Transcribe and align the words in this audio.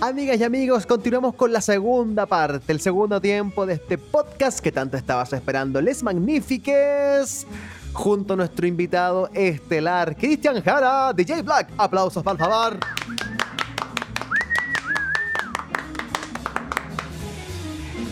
Amigas 0.00 0.38
y 0.38 0.44
amigos, 0.44 0.86
continuamos 0.86 1.34
con 1.34 1.52
la 1.52 1.60
segunda 1.60 2.24
parte, 2.24 2.70
el 2.70 2.78
segundo 2.78 3.20
tiempo 3.20 3.66
de 3.66 3.74
este 3.74 3.98
podcast 3.98 4.60
que 4.60 4.70
tanto 4.70 4.96
estabas 4.96 5.32
esperando, 5.32 5.80
Les 5.80 6.04
Magnifiques, 6.04 7.48
junto 7.92 8.34
a 8.34 8.36
nuestro 8.36 8.68
invitado 8.68 9.28
estelar, 9.34 10.14
Cristian 10.16 10.62
Jara, 10.62 11.12
DJ 11.12 11.42
Black. 11.42 11.70
Aplausos, 11.76 12.22
por 12.22 12.38
favor. 12.38 12.78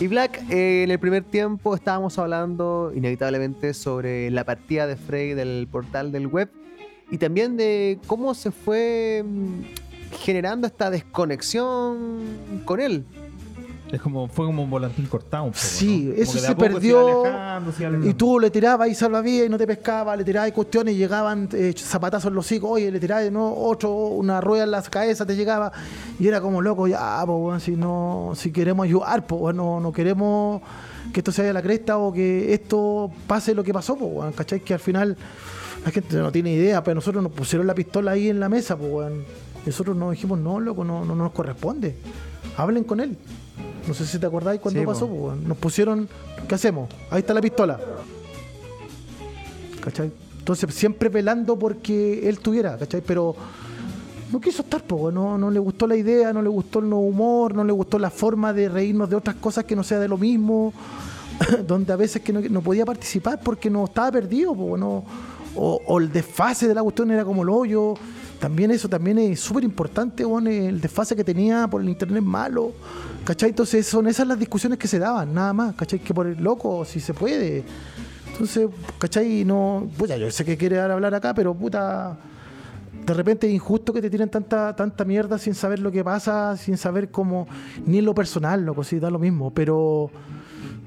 Y 0.01 0.07
Black, 0.07 0.43
eh, 0.49 0.83
en 0.83 0.91
el 0.91 0.99
primer 0.99 1.23
tiempo 1.23 1.73
estábamos 1.73 2.19
hablando 2.19 2.91
inevitablemente 2.93 3.73
sobre 3.73 4.29
la 4.29 4.43
partida 4.43 4.87
de 4.87 4.97
Frey 4.97 5.35
del 5.35 5.69
portal 5.71 6.11
del 6.11 6.27
web 6.27 6.51
y 7.09 7.17
también 7.17 7.55
de 7.55 7.97
cómo 8.07 8.33
se 8.33 8.51
fue 8.51 9.23
mm, 9.25 9.86
generando 10.11 10.67
esta 10.67 10.89
desconexión 10.89 12.61
con 12.65 12.79
él. 12.79 13.05
Es 13.91 14.01
como, 14.01 14.27
fue 14.27 14.45
como 14.45 14.63
un 14.63 14.69
volantín 14.69 15.05
cortado 15.05 15.45
un 15.45 15.51
poco, 15.51 15.63
Sí, 15.63 16.13
eso 16.17 16.37
se 16.37 16.53
perdió. 16.55 16.99
iba 16.99 17.29
alejando, 17.29 17.71
se 17.71 17.83
iba 17.83 17.87
alejando. 17.87 18.09
Y 18.09 18.13
tú 18.15 18.37
le 18.37 18.49
tirabas 18.49 18.89
y 18.89 18.95
salvavidas 18.95 19.47
y 19.47 19.49
no 19.49 19.57
te 19.57 19.65
pescaba, 19.65 20.13
le 20.17 20.25
tirabas 20.25 20.51
cuestiones 20.51 20.93
y 20.93 20.97
llegaban 20.97 21.47
eh, 21.53 21.73
zapatazos 21.73 22.27
en 22.27 22.35
los 22.35 22.45
hocico, 22.45 22.69
oye, 22.69 22.91
le 22.91 22.99
tirabas 22.99 23.31
no, 23.31 23.53
otro, 23.53 23.93
una 23.93 24.41
rueda 24.41 24.65
en 24.65 24.71
las 24.71 24.89
cabezas 24.89 25.25
te 25.25 25.37
llegaba 25.37 25.71
y 26.19 26.27
era 26.27 26.41
como 26.41 26.61
loco, 26.61 26.87
ya, 26.87 27.23
pues, 27.25 27.37
weón, 27.39 27.61
si 27.61 27.77
no, 27.77 28.33
si 28.35 28.51
queremos 28.51 28.83
ayudar, 28.83 29.25
pues, 29.25 29.41
weón, 29.41 29.55
no, 29.55 29.91
queremos 29.93 30.61
que 31.13 31.21
esto 31.21 31.31
se 31.31 31.43
vaya 31.43 31.51
a 31.51 31.53
la 31.53 31.61
cresta 31.61 31.97
o 31.97 32.11
que 32.11 32.53
esto 32.53 33.09
pase 33.25 33.55
lo 33.55 33.63
que 33.63 33.73
pasó, 33.73 33.95
pues, 33.95 34.11
weón, 34.13 34.33
¿cachai? 34.33 34.59
Que 34.59 34.73
al 34.73 34.81
final 34.81 35.15
la 35.85 35.91
gente 35.91 36.17
no 36.17 36.29
tiene 36.29 36.51
idea, 36.51 36.83
pero 36.83 36.95
nosotros 36.95 37.23
nos 37.23 37.31
pusieron 37.31 37.65
la 37.65 37.73
pistola 37.73 38.11
ahí 38.11 38.27
en 38.27 38.41
la 38.41 38.49
mesa, 38.49 38.75
pues, 38.75 38.91
weón. 38.91 39.46
Nosotros 39.67 39.97
nos 39.97 40.11
dijimos, 40.11 40.39
no, 40.39 40.59
loco, 40.59 40.83
no, 40.83 41.03
no 41.03 41.13
nos 41.13 41.31
corresponde. 41.31 41.97
Hablen 42.55 42.85
con 42.85 43.01
él. 43.01 43.17
No 43.85 43.93
sé 43.93 44.05
si 44.05 44.17
te 44.17 44.25
acordáis 44.25 44.61
cuando 44.61 44.79
Sí, 44.79 44.85
pasó, 44.85 45.07
po. 45.07 45.35
Nos 45.35 45.57
pusieron, 45.57 46.07
¿qué 46.47 46.55
hacemos? 46.55 46.89
Ahí 47.09 47.19
está 47.19 47.33
la 47.33 47.41
pistola. 47.41 47.79
¿Cachai? 49.81 50.11
Entonces, 50.39 50.73
siempre 50.73 51.09
velando 51.09 51.59
porque 51.59 52.27
él 52.29 52.39
tuviera, 52.39 52.77
¿cachai? 52.77 53.01
Pero 53.01 53.35
no 54.31 54.39
quiso 54.39 54.61
estar, 54.61 54.81
po, 54.83 55.11
no, 55.11 55.37
no 55.37 55.51
le 55.51 55.59
gustó 55.59 55.85
la 55.85 55.97
idea, 55.97 56.31
no 56.31 56.41
le 56.41 56.49
gustó 56.49 56.79
el 56.79 56.89
nuevo 56.89 57.05
humor, 57.05 57.53
no 57.53 57.65
le 57.65 57.73
gustó 57.73 57.99
la 57.99 58.09
forma 58.09 58.53
de 58.53 58.69
reírnos 58.69 59.09
de 59.09 59.17
otras 59.17 59.35
cosas 59.35 59.65
que 59.65 59.75
no 59.75 59.83
sea 59.83 59.99
de 59.99 60.07
lo 60.07 60.17
mismo, 60.17 60.73
donde 61.67 61.91
a 61.91 61.97
veces 61.97 62.21
que 62.21 62.31
no, 62.31 62.39
no 62.39 62.61
podía 62.61 62.85
participar 62.85 63.41
porque 63.41 63.69
no 63.69 63.83
estaba 63.83 64.11
perdido, 64.13 64.55
po, 64.55 64.77
no, 64.77 65.03
o, 65.55 65.81
o 65.85 65.99
el 65.99 66.09
desfase 66.11 66.69
de 66.69 66.73
la 66.73 66.83
cuestión 66.83 67.11
era 67.11 67.25
como 67.25 67.43
el 67.43 67.49
hoyo. 67.49 67.95
También 68.39 68.71
eso 68.71 68.87
también 68.87 69.17
es 69.17 69.39
súper 69.39 69.63
importante, 69.63 70.23
el 70.23 70.79
desfase 70.79 71.15
que 71.15 71.23
tenía 71.23 71.67
por 71.67 71.81
el 71.81 71.89
internet 71.89 72.23
malo. 72.23 72.73
¿Cachai? 73.25 73.49
Entonces 73.49 73.85
son 73.85 74.07
esas 74.07 74.27
las 74.27 74.39
discusiones 74.39 74.77
que 74.77 74.87
se 74.87 74.99
daban, 74.99 75.33
nada 75.33 75.51
más, 75.53 75.75
¿cachai? 75.75 75.99
Que 75.99 76.13
por 76.13 76.27
el 76.27 76.41
loco, 76.41 76.85
si 76.85 76.99
se 76.99 77.13
puede. 77.13 77.63
Entonces, 78.31 78.69
¿cachai? 78.99 79.43
No, 79.43 79.89
puta, 79.97 80.15
yo 80.17 80.29
sé 80.31 80.45
que 80.45 80.55
quiere 80.55 80.79
hablar 80.79 81.13
acá, 81.15 81.33
pero 81.33 81.53
puta, 81.53 82.17
de 83.05 83.13
repente 83.13 83.47
es 83.47 83.53
injusto 83.53 83.91
que 83.91 84.01
te 84.01 84.09
tiren 84.09 84.29
tanta, 84.29 84.75
tanta 84.75 85.03
mierda 85.03 85.37
sin 85.37 85.55
saber 85.55 85.79
lo 85.79 85.91
que 85.91 86.03
pasa, 86.03 86.55
sin 86.57 86.77
saber 86.77 87.09
cómo, 87.09 87.47
ni 87.85 87.97
en 87.97 88.05
lo 88.05 88.13
personal, 88.13 88.63
loco, 88.63 88.83
sí, 88.83 88.99
da 88.99 89.09
lo 89.09 89.17
mismo, 89.17 89.51
pero 89.53 90.11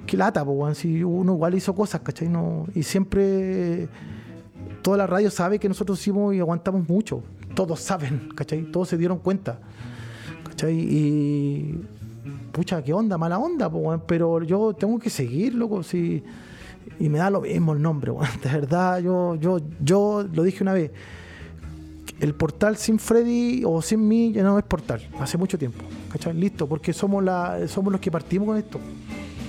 qué 0.07 0.17
lata, 0.17 0.45
si 0.75 1.03
uno 1.03 1.35
igual 1.35 1.55
hizo 1.55 1.75
cosas, 1.75 2.03
¿cachai? 2.03 2.29
No, 2.29 2.67
y 2.75 2.83
siempre 2.83 3.89
toda 4.83 4.97
la 4.97 5.07
radio 5.07 5.31
sabe 5.31 5.59
que 5.59 5.69
nosotros 5.69 5.99
hicimos 6.01 6.35
y 6.35 6.41
aguantamos 6.41 6.89
mucho, 6.89 7.23
todos 7.67 7.81
saben, 7.81 8.31
¿cachai? 8.35 8.63
Todos 8.71 8.89
se 8.89 8.97
dieron 8.97 9.19
cuenta, 9.19 9.59
¿cachai? 10.45 10.75
Y 10.79 11.81
pucha, 12.53 12.83
qué 12.83 12.93
onda, 12.93 13.19
mala 13.19 13.39
onda, 13.39 13.71
pero 14.07 14.43
yo 14.43 14.73
tengo 14.75 14.99
que 14.99 15.11
seguir, 15.11 15.55
loco, 15.55 15.83
si... 15.83 16.23
Y 16.99 17.09
me 17.09 17.19
da 17.19 17.31
lo 17.31 17.43
mismo 17.43 17.73
el 17.73 17.81
nombre. 17.83 18.13
De 18.43 18.51
verdad, 18.51 18.99
yo, 19.01 19.35
yo, 19.37 19.59
yo 19.83 20.27
lo 20.33 20.43
dije 20.43 20.63
una 20.63 20.73
vez. 20.73 20.91
El 22.19 22.35
portal 22.35 22.77
sin 22.77 22.99
Freddy 22.99 23.63
o 23.65 23.81
sin 23.81 24.07
mí 24.07 24.33
ya 24.33 24.43
no 24.43 24.59
es 24.59 24.65
portal. 24.65 25.01
Hace 25.19 25.39
mucho 25.39 25.59
tiempo. 25.59 25.83
¿Cachai? 26.13 26.35
Listo, 26.35 26.67
porque 26.67 26.93
somos 26.93 27.23
la, 27.25 27.67
somos 27.69 27.93
los 27.93 28.01
que 28.01 28.11
partimos 28.11 28.47
con 28.49 28.57
esto. 28.59 28.79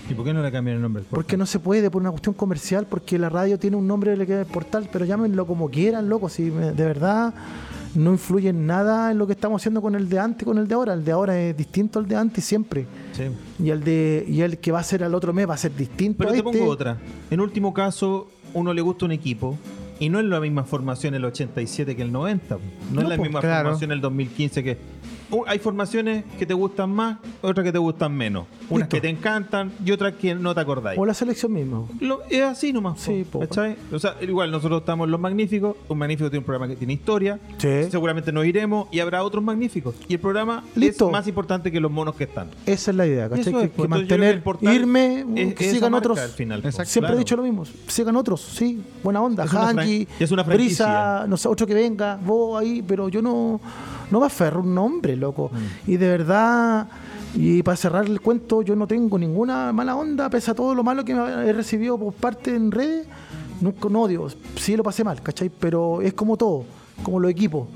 ¿Y 0.09 0.14
por 0.14 0.25
qué 0.25 0.34
no 0.34 0.41
le 0.41 0.52
cambian 0.52 0.78
el 0.78 0.81
nombre? 0.81 1.03
al 1.03 1.08
Porque 1.09 1.35
no 1.35 1.46
se 1.46 1.59
puede 1.59 1.90
por 1.90 2.02
una 2.02 2.12
cuestión 2.12 2.35
comercial, 2.35 2.85
porque 2.90 3.18
la 3.18 3.30
radio 3.30 3.58
tiene 3.58 3.75
un 3.78 3.88
nombre 3.88 4.25
que 4.25 4.41
es 4.41 4.47
portal, 4.47 4.90
pero 4.91 5.03
llámenlo 5.06 5.46
como 5.46 5.69
quieran, 5.69 6.08
loco. 6.08 6.30
Si 6.30 6.44
me- 6.44 6.72
de 6.72 6.85
verdad 6.85 7.34
no 7.96 8.12
influye 8.12 8.50
en 8.50 8.66
nada 8.66 9.12
en 9.12 9.18
lo 9.18 9.28
que 9.28 9.34
estamos 9.34 9.62
haciendo 9.62 9.81
con 9.81 9.96
el 9.96 10.09
de 10.09 10.19
antes 10.19 10.44
y 10.44 10.46
con 10.46 10.57
el 10.57 10.68
de 10.68 10.75
ahora. 10.75 10.94
El 10.94 11.03
de 11.03 11.12
ahora 11.12 11.40
es 11.40 11.56
distinto 11.56 12.00
al 12.00 12.07
de 12.07 12.16
antes 12.16 12.44
siempre. 12.44 12.85
Sí. 13.13 13.24
Y 13.63 13.69
el 13.69 13.84
de 13.84 14.25
y 14.28 14.41
el 14.41 14.57
que 14.57 14.72
va 14.72 14.79
a 14.79 14.84
ser 14.84 15.03
al 15.03 15.13
otro 15.16 15.34
mes 15.34 15.50
va 15.50 15.56
a 15.56 15.57
ser 15.57 15.75
distinto. 15.75 16.19
Pero 16.19 16.29
a 16.29 16.34
te 16.34 16.40
este. 16.40 16.52
pongo 16.52 16.72
otra. 16.72 16.97
En 17.29 17.40
último 17.40 17.74
caso, 17.74 18.28
uno 18.53 18.74
le 18.74 18.81
gusta 18.81 19.06
un 19.06 19.12
equipo 19.12 19.57
y 20.00 20.09
no 20.09 20.19
es 20.19 20.25
la 20.25 20.40
misma 20.40 20.63
formación 20.63 21.13
el 21.13 21.24
87 21.25 21.96
que 21.96 22.02
el 22.02 22.12
90. 22.12 22.57
po. 22.57 22.62
No, 22.91 23.02
es 23.02 23.07
la 23.07 23.18
po, 23.18 23.24
misma 23.24 23.40
claro. 23.40 23.69
formación 23.69 23.91
el 23.91 24.02
2015 24.02 24.63
que... 24.63 24.78
Uh, 25.29 25.44
Hay 25.47 25.59
formaciones 25.59 26.25
que 26.40 26.46
te 26.46 26.53
gustan 26.53 26.90
más, 26.90 27.19
otras 27.41 27.63
que 27.63 27.72
te 27.72 27.78
gustan 27.78 28.13
menos. 28.13 28.47
Unas 28.72 28.88
Listo. 28.88 28.96
que 28.98 29.02
te 29.02 29.09
encantan 29.09 29.72
y 29.86 29.92
otras 29.92 30.14
que 30.16 30.34
no 30.36 30.54
te 30.56 30.62
acordáis. 30.62 31.00
O 31.00 31.06
la 31.06 31.14
selección 31.14 31.54
misma. 31.54 31.84
Lo- 32.00 32.22
es 32.30 32.42
así 32.42 32.72
nomás. 32.74 33.00
Sí, 33.00 33.26
po. 33.30 33.40
¿cachai? 33.42 33.76
O 33.92 34.00
sea, 34.00 34.16
igual 34.22 34.50
nosotros 34.52 34.80
estamos 34.82 35.06
en 35.06 35.12
Los 35.12 35.20
Magníficos. 35.20 35.76
Un 35.90 35.98
Magnífico 35.98 36.30
tiene 36.30 36.40
un 36.40 36.46
programa 36.46 36.68
que 36.68 36.76
tiene 36.76 36.94
historia. 36.94 37.40
Sí. 37.58 37.86
Seguramente 37.90 38.32
nos 38.32 38.46
iremos 38.46 38.88
y 38.92 39.00
habrá 39.00 39.24
otros 39.24 39.44
Magníficos. 39.44 39.96
Y 40.08 40.14
el 40.14 40.20
programa 40.20 40.64
Listo. 40.76 41.08
es 41.08 41.12
más 41.12 41.28
importante 41.28 41.72
que 41.72 41.80
los 41.80 41.92
monos 41.92 42.16
que 42.16 42.24
están. 42.26 42.50
Esa 42.66 42.92
es 42.92 42.98
la 42.98 43.06
idea, 43.06 43.30
¿cachai? 43.30 43.46
Que, 43.46 43.52
que 43.52 43.58
pues, 43.70 43.72
creo 43.76 43.88
mantener, 43.90 44.44
que 44.44 44.74
irme, 44.74 45.26
es- 45.36 45.53
que 45.56 45.72
sigan 45.72 45.94
otros. 45.94 46.18
al 46.20 46.30
final. 46.30 46.59
Exacto. 46.64 46.90
Siempre 46.92 47.08
Claro. 47.09 47.16
he 47.18 47.20
dicho 47.20 47.36
lo 47.36 47.44
mismo, 47.44 47.64
sigan 47.88 48.16
otros, 48.16 48.42
sí, 48.42 48.82
buena 49.03 49.22
onda, 49.22 49.44
Es 49.46 49.53
Hanky, 49.53 50.08
es 50.20 50.32
una 50.32 50.44
franquicia. 50.44 50.86
Brisa, 50.86 51.26
no 51.28 51.38
sé, 51.38 51.48
otro 51.48 51.66
que 51.68 51.74
venga, 51.74 52.18
vos 52.24 52.59
ahí, 52.62 52.82
pero 52.88 53.09
yo 53.09 53.22
no, 53.22 53.59
no 54.09 54.20
me 54.20 54.26
aferro 54.26 54.59
a 54.59 54.64
un 54.64 54.74
nombre, 54.76 55.16
loco. 55.16 55.52
Mm. 55.53 55.92
Y 55.92 55.98
de 55.98 56.08
verdad, 56.09 56.88
y 57.34 57.64
para 57.64 57.78
cerrar 57.78 58.06
el 58.06 58.19
cuento, 58.19 58.62
yo 58.62 58.75
no 58.75 58.88
tengo 58.88 59.18
ninguna 59.18 59.72
mala 59.72 59.96
onda, 59.96 60.30
pese 60.30 60.52
a 60.52 60.56
todo 60.56 60.75
lo 60.75 60.84
malo 60.84 61.06
que 61.06 61.16
me 61.16 61.47
he 61.47 61.53
recibido 61.53 61.97
por 61.97 62.14
parte 62.14 62.53
en 62.53 62.72
redes, 62.72 63.08
nunca 63.62 63.88
no 63.90 64.03
odio, 64.03 64.28
sí 64.56 64.75
lo 64.75 64.84
pasé 64.84 65.03
mal, 65.03 65.22
¿cachai? 65.22 65.50
Pero 65.50 66.02
es 66.02 66.14
como 66.14 66.36
todo, 66.36 66.66
como 67.03 67.20
los 67.20 67.31
equipos. 67.31 67.68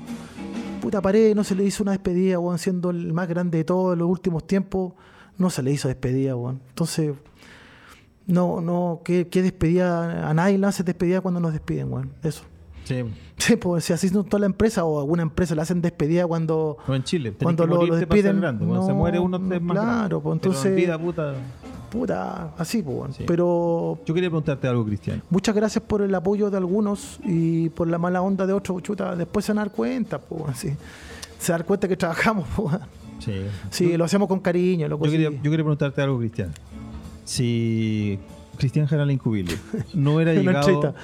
Puta 0.80 1.00
pared, 1.00 1.34
no 1.34 1.42
se 1.42 1.54
le 1.54 1.64
hizo 1.64 1.82
una 1.82 1.92
despedida, 1.92 2.38
weón, 2.38 2.58
siendo 2.58 2.90
el 2.90 3.12
más 3.12 3.28
grande 3.28 3.58
de 3.58 3.64
todos 3.64 3.96
los 3.96 4.08
últimos 4.08 4.46
tiempos, 4.46 4.92
no 5.38 5.48
se 5.50 5.62
le 5.62 5.72
hizo 5.72 5.88
despedida, 5.88 6.36
weón. 6.36 6.60
Entonces, 6.68 7.14
no, 8.26 8.60
no, 8.60 9.00
¿qué, 9.04 9.28
qué 9.28 9.42
despedida? 9.42 10.28
A 10.28 10.34
nadie 10.34 10.58
le 10.58 10.66
hace 10.66 10.82
despedida 10.82 11.22
cuando 11.22 11.40
nos 11.40 11.52
despiden, 11.52 11.92
weón. 11.92 12.12
Eso. 12.22 12.42
Sí. 12.86 13.04
Sí, 13.36 13.56
pues 13.56 13.84
si 13.84 13.92
así 13.92 14.10
no 14.10 14.22
toda 14.24 14.40
la 14.40 14.46
empresa 14.46 14.84
o 14.84 15.00
alguna 15.00 15.22
empresa 15.22 15.54
le 15.54 15.60
hacen 15.62 15.82
despedida 15.82 16.26
cuando, 16.26 16.78
en 16.88 17.02
Chile. 17.02 17.34
cuando 17.42 17.66
lo, 17.66 17.84
lo 17.84 17.96
despiden. 17.96 18.40
grande. 18.40 18.64
Cuando 18.64 18.82
No, 18.82 18.86
se 18.86 18.92
muere 18.94 19.18
uno 19.18 19.36
es 19.36 19.60
más 19.60 19.76
claro, 19.76 20.20
pues 20.20 20.38
Pero 20.40 20.50
en 20.52 20.56
entonces, 20.56 20.76
vida, 20.76 20.96
puta. 20.98 21.34
puta, 21.90 22.54
así, 22.56 22.82
pues. 22.82 23.16
Sí. 23.16 23.24
Pero 23.26 23.98
Yo 24.06 24.14
quería 24.14 24.30
preguntarte 24.30 24.68
algo, 24.68 24.84
Cristian. 24.86 25.20
muchas 25.30 25.54
gracias 25.54 25.82
por 25.84 26.00
el 26.00 26.14
apoyo 26.14 26.48
de 26.48 26.56
algunos 26.58 27.18
y 27.24 27.68
por 27.70 27.88
la 27.88 27.98
mala 27.98 28.22
onda 28.22 28.46
de 28.46 28.52
otros, 28.52 28.82
chuta. 28.82 29.16
Después 29.16 29.44
se 29.44 29.52
van 29.52 29.58
a 29.58 29.62
dar 29.62 29.72
cuenta, 29.72 30.18
pues, 30.20 30.40
weón, 30.42 30.54
sí. 30.54 30.70
Se 31.38 31.52
dan 31.52 31.64
cuenta 31.64 31.88
que 31.88 31.96
trabajamos, 31.96 32.46
pues. 32.56 32.76
Sí. 33.18 33.32
Sí, 33.70 33.96
lo 33.96 34.04
hacemos 34.04 34.28
con 34.28 34.38
cariño, 34.40 34.86
loco. 34.88 35.04
Yo 35.06 35.10
quería, 35.10 35.30
yo 35.30 35.42
quería 35.42 35.56
preguntarte 35.56 36.00
algo, 36.02 36.18
Cristian. 36.18 36.52
Si 37.24 38.18
Cristian 38.56 38.86
Jaral 38.86 39.10
Incubible 39.10 39.56
no 39.94 40.14
hubiera 40.16 40.34
llegado, 40.34 40.94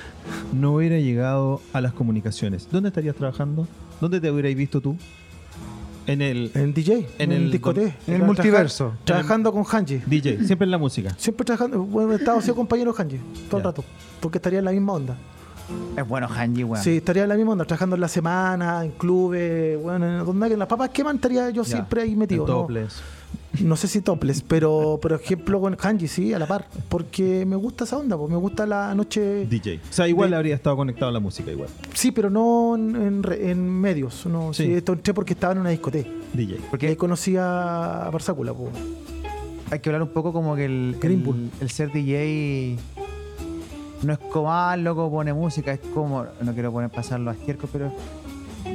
no 0.53 0.73
hubiera 0.75 0.99
llegado 0.99 1.61
a 1.73 1.81
las 1.81 1.93
comunicaciones, 1.93 2.69
¿dónde 2.71 2.89
estarías 2.89 3.15
trabajando? 3.17 3.67
¿Dónde 4.01 4.21
te 4.21 4.31
hubierais 4.31 4.57
visto 4.57 4.81
tú? 4.81 4.97
En 6.07 6.21
el 6.21 6.51
En 6.55 6.75
DJ, 6.75 7.09
En 7.19 7.31
en, 7.31 7.43
el- 7.43 7.51
discoteca. 7.53 7.87
en 7.87 8.15
el 8.15 8.21
Trabaja- 8.21 8.27
multiverso. 8.27 8.93
Trabajando 9.05 9.53
con 9.53 9.65
Hanji. 9.65 9.99
DJ, 10.05 10.45
siempre 10.45 10.65
en 10.65 10.73
la 10.73 10.79
música. 10.79 11.15
Siempre 11.17 11.45
trabajando, 11.45 11.81
bueno, 11.85 12.13
he 12.13 12.17
estado 12.17 12.41
sido 12.41 12.57
compañero 12.57 12.93
Hanji 12.97 13.19
todo 13.49 13.59
el 13.59 13.65
rato, 13.65 13.85
porque 14.21 14.39
estaría 14.39 14.59
en 14.59 14.65
la 14.65 14.73
misma 14.73 14.95
onda. 14.95 15.17
Es 15.97 16.07
bueno, 16.07 16.27
Hanji, 16.29 16.65
weón. 16.65 16.83
Sí, 16.83 16.97
estaría 16.97 17.23
en 17.23 17.29
la 17.29 17.37
misma 17.37 17.53
onda, 17.53 17.65
trabajando 17.65 17.95
en 17.95 18.01
la 18.01 18.09
semana, 18.09 18.85
en 18.85 18.91
clubes, 18.91 19.81
bueno, 19.81 20.05
en 20.21 20.27
donde 20.27 20.57
las 20.57 20.67
papas 20.67 20.91
queman 20.91 21.17
estaría 21.17 21.49
yo 21.51 21.63
Ya. 21.63 21.71
siempre 21.71 22.03
ahí 22.03 22.17
metido. 22.17 22.43
En 22.47 22.51
¿no? 22.51 22.89
Topless. 23.53 23.63
No 23.69 23.77
sé 23.77 23.89
si 23.89 24.01
toples, 24.01 24.43
pero 24.43 24.99
por 25.01 25.13
ejemplo 25.13 25.61
con 25.61 25.77
Hanji, 25.81 26.09
sí, 26.09 26.33
a 26.33 26.39
la 26.39 26.47
par, 26.47 26.69
porque 26.89 27.45
me 27.47 27.57
gusta 27.57 27.85
esa 27.85 27.97
onda, 27.99 28.17
pues 28.17 28.31
me 28.31 28.37
gusta 28.37 28.67
la 28.67 28.95
noche. 28.95 29.47
DJ. 29.47 29.77
O 29.89 29.93
sea, 29.93 30.09
igual 30.09 30.31
De- 30.31 30.37
habría 30.37 30.55
estado 30.55 30.77
conectado 30.77 31.11
a 31.11 31.13
la 31.13 31.21
música, 31.21 31.51
igual. 31.51 31.69
Sí, 31.95 32.11
pero 32.13 32.31
no 32.31 32.75
en, 32.77 32.97
en 32.97 33.23
re- 33.23 33.51
en 33.51 33.69
medios, 33.69 34.27
no, 34.27 34.53
Sí. 34.53 34.65
sí. 34.65 34.73
esto 34.73 34.93
entré 34.95 35.13
porque 35.15 35.35
estaba 35.35 35.53
en 35.53 35.61
una 35.61 35.71
discoteca. 35.71 36.09
DJ. 36.33 36.53
Y 36.53 36.55
ahí 36.57 36.65
Porque 36.71 36.97
conocí 36.97 37.37
a 37.39 38.09
Barsácula, 38.13 38.55
pues. 38.55 38.71
hay 39.71 39.79
que 39.81 39.89
hablar 39.91 40.03
un 40.03 40.09
poco 40.13 40.33
como 40.33 40.55
que 40.57 40.65
el, 40.65 40.97
Green 41.01 41.21
el, 41.21 41.25
Bull. 41.25 41.51
el 41.61 41.71
ser 41.71 41.93
DJ 41.93 42.77
no 44.03 44.13
es 44.15 44.19
como, 44.19 44.53
ah, 44.53 44.77
loco 44.77 45.11
pone 45.11 45.33
música, 45.33 45.73
es 45.73 45.81
como, 45.95 46.25
no 46.41 46.53
quiero 46.55 46.73
poner 46.73 46.91
pasarlo 46.91 47.31
a 47.31 47.35
estiércol, 47.35 47.69
pero 47.73 47.93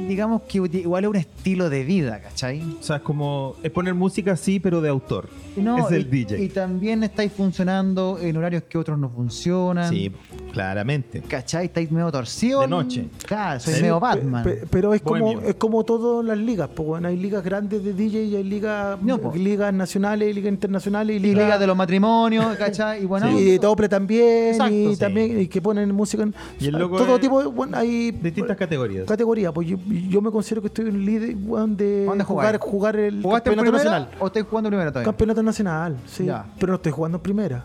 digamos 0.06 0.42
que 0.42 0.58
igual 0.58 1.04
es 1.04 1.10
un 1.10 1.16
estilo 1.16 1.70
de 1.70 1.84
vida, 1.84 2.20
¿cachai? 2.20 2.62
O 2.78 2.82
sea, 2.82 2.96
es 2.96 3.02
como. 3.02 3.56
Es 3.62 3.70
poner 3.70 3.94
música 3.94 4.36
sí, 4.36 4.60
pero 4.60 4.80
de 4.80 4.88
autor. 4.88 5.28
No, 5.56 5.86
es 5.86 5.92
el 5.92 6.02
y, 6.02 6.24
DJ. 6.24 6.42
Y 6.42 6.48
también 6.48 7.02
estáis 7.02 7.32
funcionando 7.32 8.18
en 8.20 8.36
horarios 8.36 8.64
que 8.64 8.78
otros 8.78 8.98
no 8.98 9.08
funcionan. 9.10 9.90
Sí, 9.90 10.12
claramente. 10.52 11.20
¿Cachai? 11.22 11.66
Estáis 11.66 11.90
medio 11.90 12.10
torcidos. 12.10 12.62
De 12.62 12.68
noche. 12.68 13.08
Claro, 13.26 13.60
soy 13.60 13.74
Sí, 13.74 13.80
medio 13.82 14.00
Batman. 14.00 14.44
pe- 14.44 14.64
pero 14.70 14.94
es 14.94 15.02
como, 15.02 15.40
es 15.40 15.54
como 15.56 15.84
todas 15.84 16.24
las 16.24 16.38
ligas, 16.38 16.68
pues 16.74 16.86
bueno, 16.88 17.08
hay 17.08 17.16
ligas 17.16 17.44
grandes 17.44 17.84
de 17.84 17.92
DJ 17.92 18.22
y 18.24 18.36
hay 18.36 18.44
ligas, 18.44 19.00
No, 19.02 19.18
ligas 19.34 19.72
nacionales, 19.72 20.34
ligas 20.34 20.52
internacionales 20.52 21.14
y 21.14 21.18
y 21.18 21.20
ligas 21.20 21.44
liga 21.44 21.58
de 21.58 21.66
los 21.66 21.76
matrimonios, 21.76 22.56
¿cachai? 22.56 23.02
Y 23.02 23.06
bueno, 23.06 23.30
y 23.30 23.44
de 23.44 23.58
doble 23.58 23.88
también 23.88 24.48
Exacto. 24.54 24.74
y 24.74 24.94
Sí. 24.94 24.96
también 25.00 25.40
y 25.40 25.46
que 25.48 25.60
ponen 25.62 25.94
música 25.94 26.22
en 26.22 26.34
Y 26.60 26.66
el 26.68 26.78
loco 26.78 26.96
todo 26.98 27.14
es- 27.16 27.20
tipo 27.20 27.40
de 27.40 27.46
bueno, 27.48 27.76
hay 27.76 28.10
Distintas 28.10 28.56
categorías. 28.56 29.06
categorías 29.06 29.52
pues 29.52 29.68
yo, 29.68 29.76
yo 30.08 30.20
me 30.20 30.30
considero 30.30 30.60
que 30.62 30.68
estoy 30.68 30.88
en 30.88 30.94
el 30.96 31.04
líder 31.04 31.36
weón, 31.36 31.76
de 31.76 32.04
¿Dónde 32.04 32.24
jugar 32.24 32.58
jugar 32.58 32.96
el 32.96 33.22
¿Jugaste 33.22 33.50
en 33.50 33.56
campeonato 33.56 33.78
primera 33.78 34.00
nacional 34.00 34.20
o 34.20 34.26
estáis 34.26 34.46
jugando 34.46 34.70
primero 34.70 34.90
todavía? 34.90 35.04
campeonato 35.06 35.42
nacional 35.42 35.96
sí 36.06 36.24
Ya. 36.26 36.44
pero 36.58 36.72
no 36.72 36.76
estoy 36.76 36.92
jugando 36.92 37.16
en 37.18 37.22
primera 37.22 37.64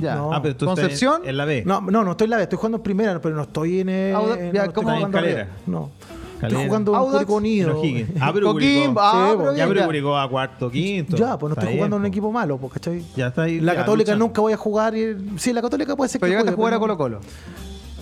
Ya. 0.00 0.14
No. 0.16 0.32
Ah, 0.32 0.40
pero 0.42 0.56
tú 0.56 0.64
estás 0.66 0.80
¿Concepción? 0.84 1.22
en, 1.24 1.30
en 1.30 1.36
la 1.36 1.44
B. 1.44 1.62
no 1.66 1.80
no 1.80 2.04
no 2.04 2.10
estoy 2.12 2.24
en 2.26 2.30
la 2.30 2.36
B 2.38 2.42
estoy 2.44 2.56
jugando 2.58 2.76
en 2.78 2.82
primera 2.82 3.20
pero 3.20 3.34
no 3.34 3.42
estoy 3.42 3.80
en 3.80 3.88
el, 3.88 4.14
Auda- 4.14 4.36
no 4.36 4.52
ya, 4.52 4.64
estoy 4.64 4.74
¿cómo? 4.74 4.88
Está 4.94 5.18
en 5.18 5.48
no 5.70 5.90
estoy 6.40 6.66
jugando 6.66 6.92
en 6.92 6.98
Audax 6.98 7.24
Curicó 7.26 7.34
Unido. 7.34 7.82
Ah, 8.20 8.30
pero 8.32 8.52
Curicó. 8.52 9.00
ah, 9.00 9.26
Sí, 9.30 9.36
pero. 9.38 9.56
Ya, 9.56 9.66
pero. 9.68 9.84
Curicó 9.86 10.16
a 10.16 10.28
cuarto, 10.30 10.70
quinto. 10.70 11.16
Ya, 11.16 11.36
pues 11.36 11.52
no 11.54 11.60
estoy 11.60 11.74
jugando 11.74 11.96
en 11.96 12.02
un 12.02 12.06
po. 12.06 12.12
equipo 12.12 12.30
malo, 12.32 12.58
pues, 12.58 12.72
¿cachai? 12.74 13.02
Ya 13.16 13.26
está 13.28 13.42
ahí. 13.42 13.58
La 13.60 13.72
ya, 13.74 13.80
Católica 13.80 14.12
luchando. 14.12 14.24
nunca 14.26 14.40
voy 14.40 14.52
a 14.52 14.56
jugar. 14.56 14.96
y- 14.96 15.16
Sí, 15.36 15.52
la 15.52 15.62
Católica 15.62 15.96
puede 15.96 16.08
ser 16.08 16.20
Pero 16.20 16.28
que 16.28 16.32
llegaste 16.34 16.50
a 16.52 16.54
jugar 16.54 16.74
a 16.74 16.76
pero 16.80 16.96
Colo 16.96 17.14
no- 17.16 17.18
Colo. 17.18 17.30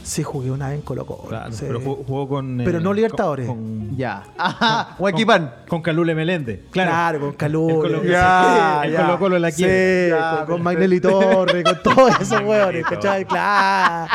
Sí, 0.07 0.23
jugué 0.23 0.53
una 0.53 0.69
vez 0.69 0.77
en 0.77 0.83
Colo 0.83 1.05
Colo. 1.05 1.29
Claro, 1.29 1.51
sí. 1.51 1.65
pero 1.67 1.81
jugó, 1.81 2.29
con. 2.29 2.59
Pero 2.65 2.79
eh, 2.79 2.81
no 2.81 2.95
Libertadores. 2.95 3.49
Con, 3.49 3.57
con- 3.89 3.97
Ya. 3.97 4.23
Ajá. 4.39 4.95
Huequipán. 5.01 5.53
con 5.67 5.83
Calule 5.83 6.15
Meléndez. 6.15 6.61
Claro, 6.71 6.91
Claro. 6.91 7.21
con 7.21 7.33
Calú. 7.33 7.69
El 7.71 7.77
Colo- 7.77 8.05
Ya, 8.05 8.83
el 8.85 8.93
ya. 8.93 9.01
Colo 9.05 9.19
Colo 9.19 9.39
la 9.41 9.51
Sí, 9.51 9.65
quiere. 9.65 10.11
con, 10.11 10.19
Ya, 10.21 10.45
con 10.47 10.63
Magnelli 10.63 11.01
Torres, 11.01 11.65
con 11.65 11.83
todos 11.83 12.21
esos 12.21 12.41
hueones. 12.41 12.85
¿cachai? 12.87 13.25
Claro. 13.25 14.13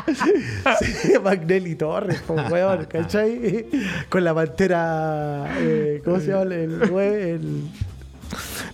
Sí, 0.79 1.13
Magnelli 1.21 1.75
Torres, 1.75 2.23
pues, 2.25 2.49
hueón, 2.49 2.85
¿cachai? 2.85 3.65
Con 4.07 4.23
la 4.23 4.33
pantera. 4.33 5.45
eh, 5.57 6.01
¿Cómo 6.05 6.19
se 6.21 6.27
llama? 6.27 6.43
El, 6.43 6.53
el, 6.53 6.81
el- 6.93 7.69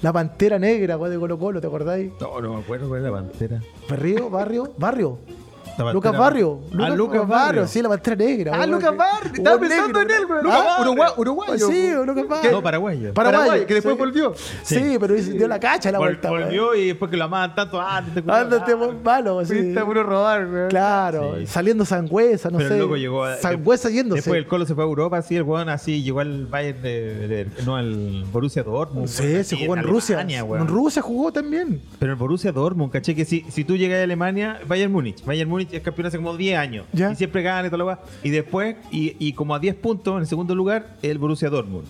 la 0.03 0.13
pantera 0.13 0.59
negra, 0.59 0.97
de 0.97 1.17
Colo 1.17 1.39
Colo, 1.39 1.59
¿te 1.59 1.65
acordáis? 1.65 2.11
No, 2.21 2.39
no 2.41 2.53
me 2.53 2.59
acuerdo 2.61 2.87
cuál 2.87 2.99
es 2.99 3.05
la 3.05 3.11
pantera. 3.11 3.59
Barrio, 3.89 4.29
barrio, 4.29 4.71
barrio. 4.77 5.17
La 5.77 5.93
Lucas 5.93 6.17
Barrio. 6.17 6.59
Ah, 6.79 6.89
Lucas 6.89 7.27
Barrio. 7.27 7.67
sí, 7.67 7.81
la 7.81 7.89
pantera 7.89 8.15
negra. 8.15 8.51
Ah, 8.55 8.65
Lucas 8.65 8.95
Barrio. 8.95 9.33
Estaba 9.33 9.59
pensando 9.59 9.99
negro, 10.03 10.39
en 10.39 10.45
él. 10.45 10.51
¿Ah? 10.51 10.77
Lucas- 10.83 10.87
Uruguay- 10.87 11.11
uruguayo. 11.17 11.67
Sí, 11.67 11.89
Lucas 12.05 12.27
Barrio. 12.27 12.51
No, 12.51 12.63
paraguayo. 12.63 13.13
Paraguayo, 13.13 13.13
Paraguay, 13.45 13.65
que 13.67 13.73
después 13.75 13.95
sí. 13.95 13.99
volvió. 13.99 14.33
Sí, 14.63 14.97
pero 14.99 15.13
dio 15.15 15.47
la 15.47 15.59
cacha 15.59 15.91
la 15.91 15.99
Vol- 15.99 16.03
vuelta. 16.03 16.29
volvió 16.29 16.75
y 16.75 16.87
después 16.87 17.11
que 17.11 17.17
lo 17.17 17.25
amaban 17.25 17.53
tanto. 17.55 17.79
Ah, 17.79 18.03
te 18.13 18.19
Ándate, 18.27 18.75
malo. 19.03 19.45
sí. 19.45 19.53
Fuiste 19.53 19.81
puro 19.85 20.03
robar, 20.03 20.47
weón. 20.47 20.69
Claro, 20.69 21.35
Sí. 21.39 21.47
saliendo 21.47 21.85
Sangüesa, 21.85 22.49
no 22.49 22.57
Pero 22.57 22.69
sé. 22.69 22.75
el 22.75 22.81
loco 22.81 22.95
llegó 22.97 23.23
a- 23.23 23.35
Sangüesa 23.37 23.89
yéndose. 23.89 24.17
Después 24.21 24.37
el 24.39 24.47
Colo 24.47 24.65
se 24.65 24.73
fue 24.75 24.83
a 24.83 24.87
Europa, 24.87 25.17
así 25.17 25.35
el 25.35 25.43
weón 25.43 25.69
así 25.69 26.01
llegó 26.03 26.19
al 26.21 26.45
Bayern 26.47 26.81
de, 26.81 27.27
de- 27.27 27.47
no 27.65 27.75
al 27.75 28.23
Borussia 28.31 28.63
Dortmund. 28.63 29.07
Sí, 29.07 29.43
se 29.43 29.57
jugó 29.57 29.75
en 29.75 29.83
Rusia. 29.83 30.21
En 30.21 30.67
Rusia 30.67 31.01
jugó 31.01 31.31
también. 31.31 31.81
Pero 31.99 32.11
el 32.13 32.17
Borussia 32.17 32.51
Dortmund, 32.51 32.91
caché 32.91 33.15
que 33.15 33.25
si, 33.25 33.45
si 33.49 33.63
tú 33.63 33.75
llegas 33.75 33.99
a 33.99 34.03
Alemania, 34.03 34.59
Bayern 34.67 34.91
Múnich. 34.91 35.23
Bayern 35.25 35.49
Múnich 35.49 35.66
es 35.71 35.81
campeón 35.81 36.07
hace 36.07 36.17
como 36.17 36.35
10 36.35 36.57
años. 36.57 36.85
Ya. 36.93 37.11
Y 37.11 37.15
siempre 37.15 37.41
gana 37.41 37.67
y 37.67 37.69
todo 37.69 37.79
lo 37.79 37.85
va. 37.85 38.01
Y 38.23 38.29
después, 38.29 38.75
y, 38.91 39.15
y 39.19 39.33
como 39.33 39.55
a 39.55 39.59
10 39.59 39.75
puntos 39.75 40.15
en 40.15 40.21
el 40.21 40.27
segundo 40.27 40.55
lugar, 40.55 40.95
el 41.01 41.17
Borussia 41.17 41.49
Dortmund. 41.49 41.85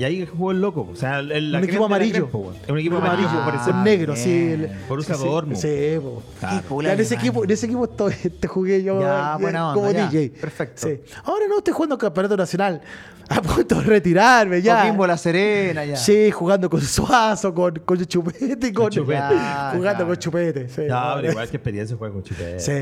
Y 0.00 0.04
ahí 0.04 0.26
jugó 0.26 0.50
el 0.52 0.60
loco. 0.60 0.88
O 0.92 0.96
sea, 0.96 1.18
el, 1.18 1.54
Un 1.54 1.64
equipo 1.64 1.84
amarillo. 1.86 2.12
crema, 2.14 2.30
po, 2.30 2.52
un 2.68 2.78
equipo 2.78 2.96
Un 2.96 3.02
amarillo, 3.02 3.28
amarillo, 3.28 3.44
por 3.44 3.60
con 3.60 3.68
eso. 3.74 3.84
negro, 3.84 4.16
sí. 4.16 4.30
bien. 4.34 4.50
el- 4.64 4.70
Borussia 4.88 5.14
sí. 5.14 5.22
Sí, 5.54 5.98
po. 6.00 6.22
Claro. 6.40 6.80
En 6.92 7.00
ese 7.00 7.14
equipo, 7.14 7.44
en 7.44 7.50
ese 7.50 7.66
equipo 7.66 7.84
estoy- 7.84 8.14
te 8.40 8.48
jugué 8.48 8.82
yo 8.82 9.00
Ya, 9.00 9.36
eh, 9.40 9.44
onda, 9.44 9.72
como 9.74 9.90
ya. 9.90 10.08
DJ. 10.08 10.30
Perfecto. 10.40 10.88
Sí. 10.88 11.00
Ahora 11.24 11.46
no 11.48 11.58
estoy 11.58 11.74
jugando 11.74 11.98
campeonato 11.98 12.36
nacional. 12.36 12.80
A 13.30 13.40
punto 13.40 13.76
de 13.76 13.82
retirarme 13.82 14.60
ya. 14.60 14.80
Coquimbo 14.82 15.06
La 15.06 15.16
Serena, 15.16 15.84
ya. 15.84 15.94
Sí, 15.94 16.32
jugando 16.32 16.68
con 16.68 16.80
Suazo, 16.80 17.54
con, 17.54 17.74
con 17.84 18.04
Chupete 18.04 18.66
y 18.66 18.72
con. 18.72 18.86
Con 18.86 18.90
Chupete. 18.90 19.20
Ya, 19.30 19.72
jugando 19.76 20.04
con 20.04 20.16
Chupete. 20.16 20.68
Sí, 20.68 20.82
No, 20.88 21.12
pero 21.14 21.30
igual 21.30 21.48
que 21.48 21.56
experiencia 21.58 21.96
juega 21.96 22.12
con 22.12 22.24
Chupete. 22.24 22.58
Sí. 22.58 22.72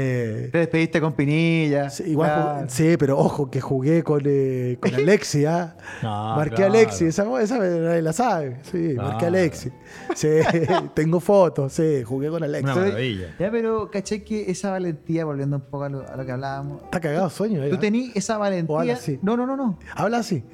Te 0.51 0.59
despediste 0.59 1.03
con 1.03 1.13
Pinilla. 1.13 1.91
Sí, 1.91 2.05
igual 2.05 2.31
jugué- 2.31 2.71
sí, 2.71 2.97
pero 2.99 3.19
ojo 3.19 3.51
que 3.51 3.61
jugué 3.61 4.03
con, 4.03 4.23
eh, 4.25 4.79
con 4.81 4.95
Alexi, 4.95 5.45
¿ah? 5.45 5.77
No, 6.03 6.37
marqué 6.37 6.63
a 6.63 6.67
Alexi, 6.69 7.08
esa, 7.09 7.43
esa 7.43 7.59
nadie 7.59 8.03
la 8.03 8.13
sabe. 8.13 8.59
Sí, 8.63 8.95
marqué 8.97 9.15
a 9.15 9.19
Claro. 9.19 9.27
Alexi. 9.29 9.71
Sí, 10.15 10.29
tengo 10.95 11.21
fotos, 11.21 11.73
sí, 11.73 12.03
jugué 12.05 12.29
con 12.29 12.43
Alexi. 12.43 12.65
Una 12.65 12.75
maravilla. 12.75 13.35
Ya, 13.39 13.51
pero 13.51 13.91
caché 13.91 14.23
que 14.25 14.51
esa 14.51 14.71
valentía, 14.71 15.25
volviendo 15.25 15.57
un 15.57 15.63
poco 15.63 15.85
a 15.85 15.89
lo, 15.89 16.09
a 16.09 16.17
lo 16.17 16.25
que 16.27 16.33
hablábamos. 16.33 16.83
Está 16.85 17.01
cagado 17.01 17.29
sueño, 17.31 17.63
¿eh? 17.65 17.71
Tú 17.71 17.79
tenías 17.79 18.15
esa 18.17 18.35
O 18.39 18.43
habla 18.45 18.51
valentía. 18.51 18.95
así. 18.95 19.19
No, 19.23 19.37
no, 19.37 19.47
no, 19.47 19.57
no. 19.57 19.79
Habla 19.95 20.19
así. 20.19 20.45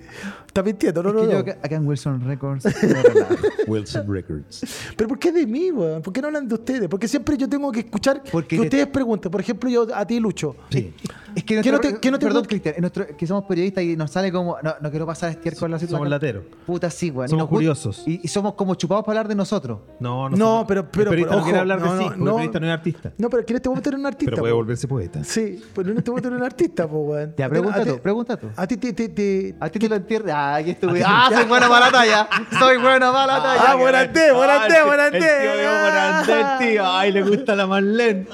Está 0.54 0.62
mintiendo, 0.62 1.02
no, 1.02 1.08
es 1.08 1.14
no, 1.16 1.20
que 1.22 1.26
no. 1.26 1.32
yo 1.32 1.38
acá, 1.40 1.74
en 1.74 1.84
Wilson 1.84 2.20
Records. 2.24 2.64
Wilson 3.66 4.06
Records. 4.08 4.64
Pero 4.96 5.08
¿por 5.08 5.18
qué 5.18 5.32
de 5.32 5.46
mí, 5.48 5.72
weón? 5.72 6.00
¿Por 6.00 6.12
qué 6.12 6.20
no 6.20 6.28
hablan 6.28 6.46
de 6.46 6.54
ustedes? 6.54 6.88
Porque 6.88 7.08
siempre 7.08 7.36
yo 7.36 7.48
tengo 7.48 7.72
que 7.72 7.80
escuchar 7.80 8.22
Porque 8.30 8.54
que 8.54 8.60
te- 8.62 8.66
ustedes 8.68 8.86
pregunten. 8.86 9.32
Por 9.32 9.40
ejemplo, 9.40 9.68
yo 9.68 9.86
a 9.92 10.06
ti, 10.06 10.20
Lucho. 10.20 10.54
Sí. 10.70 10.94
Es 11.34 11.42
que 11.42 11.60
¿Qué 11.60 11.72
no 11.72 11.78
nuestro- 11.78 11.94
te- 11.94 11.98
qué 12.00 12.10
no 12.12 12.18
te 12.20 12.26
perdón? 12.26 12.44
Cristian, 12.44 12.74
nuestro, 12.78 13.04
que 13.16 13.26
somos 13.26 13.44
periodistas 13.46 13.82
y 13.82 13.96
nos 13.96 14.12
sale 14.12 14.30
como. 14.30 14.56
No, 14.62 14.74
no 14.80 14.90
quiero 14.90 15.06
pasar 15.06 15.30
a 15.30 15.32
estier 15.32 15.56
con 15.56 15.72
la 15.72 15.78
situación. 15.80 15.98
Somos 15.98 16.08
lateros. 16.08 16.44
Puta, 16.64 16.88
sí, 16.88 17.10
weón. 17.10 17.26
Y 17.26 17.30
Somos 17.30 17.42
nos 17.42 17.48
gusta- 17.50 17.56
curiosos. 17.56 18.02
Y, 18.06 18.20
y 18.22 18.28
somos 18.28 18.54
como 18.54 18.76
chupados 18.76 19.04
para 19.04 19.18
hablar 19.18 19.28
de 19.28 19.34
nosotros. 19.34 19.80
No, 19.98 20.28
No, 20.28 20.36
nosotros- 20.36 20.64
pero- 20.68 20.90
pero- 20.92 21.02
El 21.02 21.08
periodista 21.10 21.30
pero, 21.30 21.38
no 21.40 21.44
quiere 21.44 21.58
ojo, 21.58 21.60
hablar 21.62 21.80
no, 21.80 21.92
de 21.94 21.98
sí, 21.98 22.04
no, 22.04 22.12
el 22.14 22.18
no. 22.20 22.24
periodista 22.36 22.60
no 22.60 22.66
es 22.66 22.72
artista. 22.72 23.12
No, 23.18 23.28
pero 23.30 23.40
es 23.40 23.46
que 23.46 23.52
en 23.52 23.56
este 23.56 23.68
momento 23.68 23.88
eres 23.88 23.98
un 24.00 24.06
artista. 24.06 24.30
Pero 24.30 24.40
puede 24.42 24.52
po. 24.52 24.56
volverse 24.58 24.86
poeta. 24.88 25.24
Sí, 25.24 25.60
pero 25.74 25.90
en 25.90 25.98
este 25.98 26.10
momento 26.12 26.28
eres 26.28 26.38
un 26.38 26.44
artista, 26.46 26.86
pues, 26.88 27.02
weón. 27.04 27.34
Ya, 27.36 27.48
pregunta 27.48 27.80
a 27.80 27.84
ti- 27.84 27.90
tú, 27.90 27.98
pregunta 27.98 28.36
tú. 28.36 28.46
A 28.54 28.66
ti 28.68 28.76
te. 28.76 29.56
A 29.58 29.68
ti 29.68 29.78
te 29.80 29.88
lo 29.88 29.96
entiendes. 29.96 30.32
Ah, 30.44 30.56
aquí 30.56 30.70
estuve. 30.72 31.02
Ah, 31.04 31.30
soy 31.32 31.44
bueno 31.44 31.68
para 31.68 31.86
la 31.86 31.92
talla. 31.92 32.28
Soy 32.58 32.76
bueno 32.76 33.12
para 33.12 33.26
la 33.38 33.42
talla. 33.42 33.62
Ah, 33.68 33.76
Morandé, 33.76 34.32
Morandé, 34.32 34.76
Ah, 34.78 34.84
Morandé. 34.84 35.18
El 35.18 35.22
tío 35.42 35.56
de 35.56 35.66
Morandé, 35.82 36.44
tío. 36.66 36.86
Ay, 36.92 37.12
le 37.12 37.22
gusta 37.22 37.54
la 37.56 37.66
Marlene. 37.66 38.26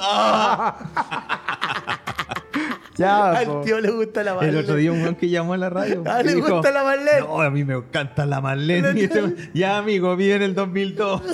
Ya, 2.97 3.31
Al 3.31 3.63
tío 3.63 3.81
le 3.81 3.91
gusta 3.93 4.23
la 4.25 4.31
El 4.33 4.37
Marlene. 4.37 4.59
otro 4.59 4.75
día 4.75 4.93
un 4.93 5.03
weón 5.03 5.15
que 5.15 5.29
llamó 5.29 5.55
a 5.55 5.57
la 5.57 5.71
radio. 5.71 6.03
Ah, 6.07 6.23
le 6.23 6.35
dijo, 6.35 6.53
gusta 6.57 6.71
la 6.73 6.83
Marlene. 6.83 7.21
No, 7.21 7.41
a 7.41 7.49
mí 7.51 7.65
me 7.65 7.75
encanta 7.75 8.27
la 8.27 8.41
Marlene. 8.41 8.93
Y 9.01 9.05
este 9.05 9.51
ya, 9.55 9.79
amigo, 9.79 10.17
vi 10.17 10.33
en 10.33 10.43
el 10.43 10.55
2002. 10.55 11.23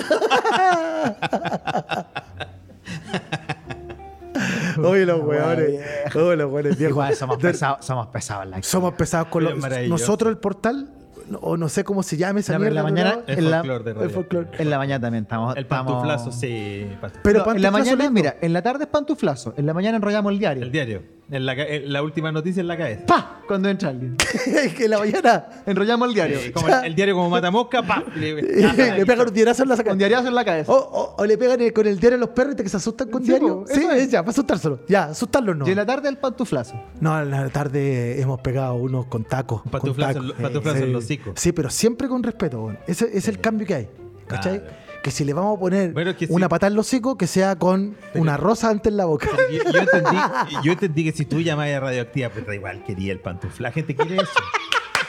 Oye, 4.85 5.05
los 5.05 5.21
weones. 5.23 5.81
Oye, 6.15 6.35
los 6.35 6.51
weones. 6.51 6.79
Igual 6.81 7.15
somos 7.15 7.37
pesados, 7.37 7.85
somos 7.85 8.07
pesados 8.07 8.45
en 8.45 8.51
la 8.51 8.63
Somos 8.63 8.93
pesados 8.93 9.27
con 9.29 9.43
los. 9.43 9.55
Nosotros, 9.87 10.29
el 10.31 10.37
portal, 10.37 10.93
o 11.41 11.57
no 11.57 11.67
sé 11.69 11.83
cómo 11.83 12.03
se 12.03 12.15
llame 12.17 12.39
esa 12.39 12.53
pero 12.53 12.67
en 12.67 12.75
la 12.75 12.83
mierda, 12.83 13.11
mañana- 13.15 13.23
El 13.27 13.37
En 13.39 13.51
la- 13.51 13.57
folclore 13.57 13.83
de 13.83 13.89
el 13.91 13.95
radio. 13.97 14.09
folclore. 14.11 14.47
En 14.59 14.69
la 14.69 14.77
mañana 14.77 15.01
también 15.01 15.23
estamos. 15.23 15.55
El 15.55 15.63
estamos- 15.63 15.91
pantuflazo, 15.91 16.31
sí. 16.31 16.87
past- 17.01 17.15
Pero 17.23 17.39
No, 17.45 17.51
en 17.51 17.61
la 17.61 17.71
pantuflazo 17.71 17.71
mañana, 17.71 18.03
lindo. 18.03 18.11
mira, 18.11 18.35
en 18.41 18.53
la 18.53 18.61
tarde 18.61 18.83
es 18.85 18.89
pantuflazo. 18.89 19.53
En 19.57 19.65
la 19.65 19.73
mañana 19.73 19.97
enrollamos 19.97 20.31
el 20.31 20.39
diario. 20.39 20.63
El 20.63 20.71
diario. 20.71 21.16
En 21.29 21.45
la, 21.45 21.53
en 21.53 21.91
la 21.91 22.03
última 22.03 22.31
noticia 22.31 22.61
en 22.61 22.67
la 22.67 22.77
cabeza. 22.77 23.05
¡Pa! 23.05 23.41
Cuando 23.47 23.67
entra 23.67 23.89
alguien. 23.89 24.15
Que 24.77 24.85
en 24.85 24.89
la 24.91 24.99
mañana. 24.99 25.45
Enrollamos 25.65 26.07
el 26.07 26.13
diario. 26.13 26.39
Como 26.53 26.69
el, 26.69 26.85
el 26.85 26.95
diario 26.95 27.15
como 27.15 27.29
mata 27.37 27.51
mosca, 27.51 27.83
pa. 27.83 28.01
le- 28.15 28.41
le 28.97 29.05
pegan 29.05 29.27
un 29.27 29.33
dierazo 29.33 29.63
en 29.63 29.69
la 29.69 29.75
saca. 29.75 29.89
Con 29.89 29.97
diariazo 29.97 30.29
en 30.29 30.35
la 30.35 30.45
cabeza. 30.45 30.71
O, 30.71 30.75
o- 30.77 31.15
o 31.17 31.25
le 31.25 31.37
pegan 31.37 31.59
el- 31.59 31.73
con 31.73 31.85
el 31.85 31.99
diario 31.99 32.15
a 32.15 32.19
los 32.21 32.29
perros 32.29 32.53
y 32.57 32.63
que 32.63 32.69
se 32.69 32.77
asustan 32.77 33.09
con 33.09 33.23
Sí, 33.23 33.29
diario. 33.29 33.65
Sí, 33.67 33.81
es. 33.91 34.03
es 34.03 34.11
ya, 34.11 34.21
para 34.21 34.31
asustárselo. 34.31 34.79
Ya, 34.87 35.03
asustarlos 35.05 35.57
no. 35.57 35.67
Y 35.67 35.71
en 35.71 35.75
la 35.75 35.85
tarde 35.85 36.07
el 36.07 36.17
pantuflazo. 36.17 36.81
No, 37.01 37.21
en 37.21 37.29
la 37.29 37.49
tarde 37.49 38.21
hemos 38.21 38.39
pegado 38.39 38.75
unos 38.75 39.07
con 39.07 39.25
tacos. 39.25 39.63
con 39.63 39.71
Pantuflazo 39.71 40.13
tacos. 40.21 40.35
en 40.37 40.41
pantuflazo 40.43 40.77
en 40.77 40.93
los 40.93 41.03
hocicos. 41.03 41.33
Sí, 41.35 41.51
pero 41.51 41.69
siempre 41.69 42.07
con 42.07 42.23
respeto. 42.23 42.71
Ese 42.87 43.05
ese 43.07 43.17
es 43.17 43.27
el 43.27 43.39
cambio 43.41 43.67
que 43.67 43.73
hay. 43.75 43.89
¿Cachai? 44.27 44.59
Claro. 44.61 44.86
Que 45.07 45.11
si 45.11 45.23
le 45.23 45.31
vamos 45.31 45.55
a 45.55 45.59
poner 45.61 45.93
Bueno, 45.93 46.09
es 46.11 46.17
que 46.17 46.27
una 46.29 46.47
sí. 46.47 46.49
patada 46.49 46.67
en 46.67 46.75
los 46.75 46.85
hocicos, 46.85 47.15
que 47.15 47.27
sea 47.27 47.55
con 47.55 47.95
una 48.13 48.35
rosa 48.35 48.69
antes 48.69 48.91
en 48.91 48.97
la 48.97 49.05
boca. 49.05 49.29
Yo, 49.49 49.71
yo 49.71 49.79
entendí, 49.79 50.17
yo 50.65 50.71
entendí 50.73 51.03
que 51.05 51.13
si 51.13 51.23
tú 51.23 51.39
llamas 51.39 51.69
a 51.69 51.79
radioactiva, 51.79 52.27
pues 52.27 52.45
da 52.45 52.53
igual 52.53 52.83
quería 52.83 53.13
el 53.13 53.21
pantufla. 53.21 53.69
La 53.69 53.71
gente 53.71 53.95
quiere 53.95 54.17
eso. 54.17 54.31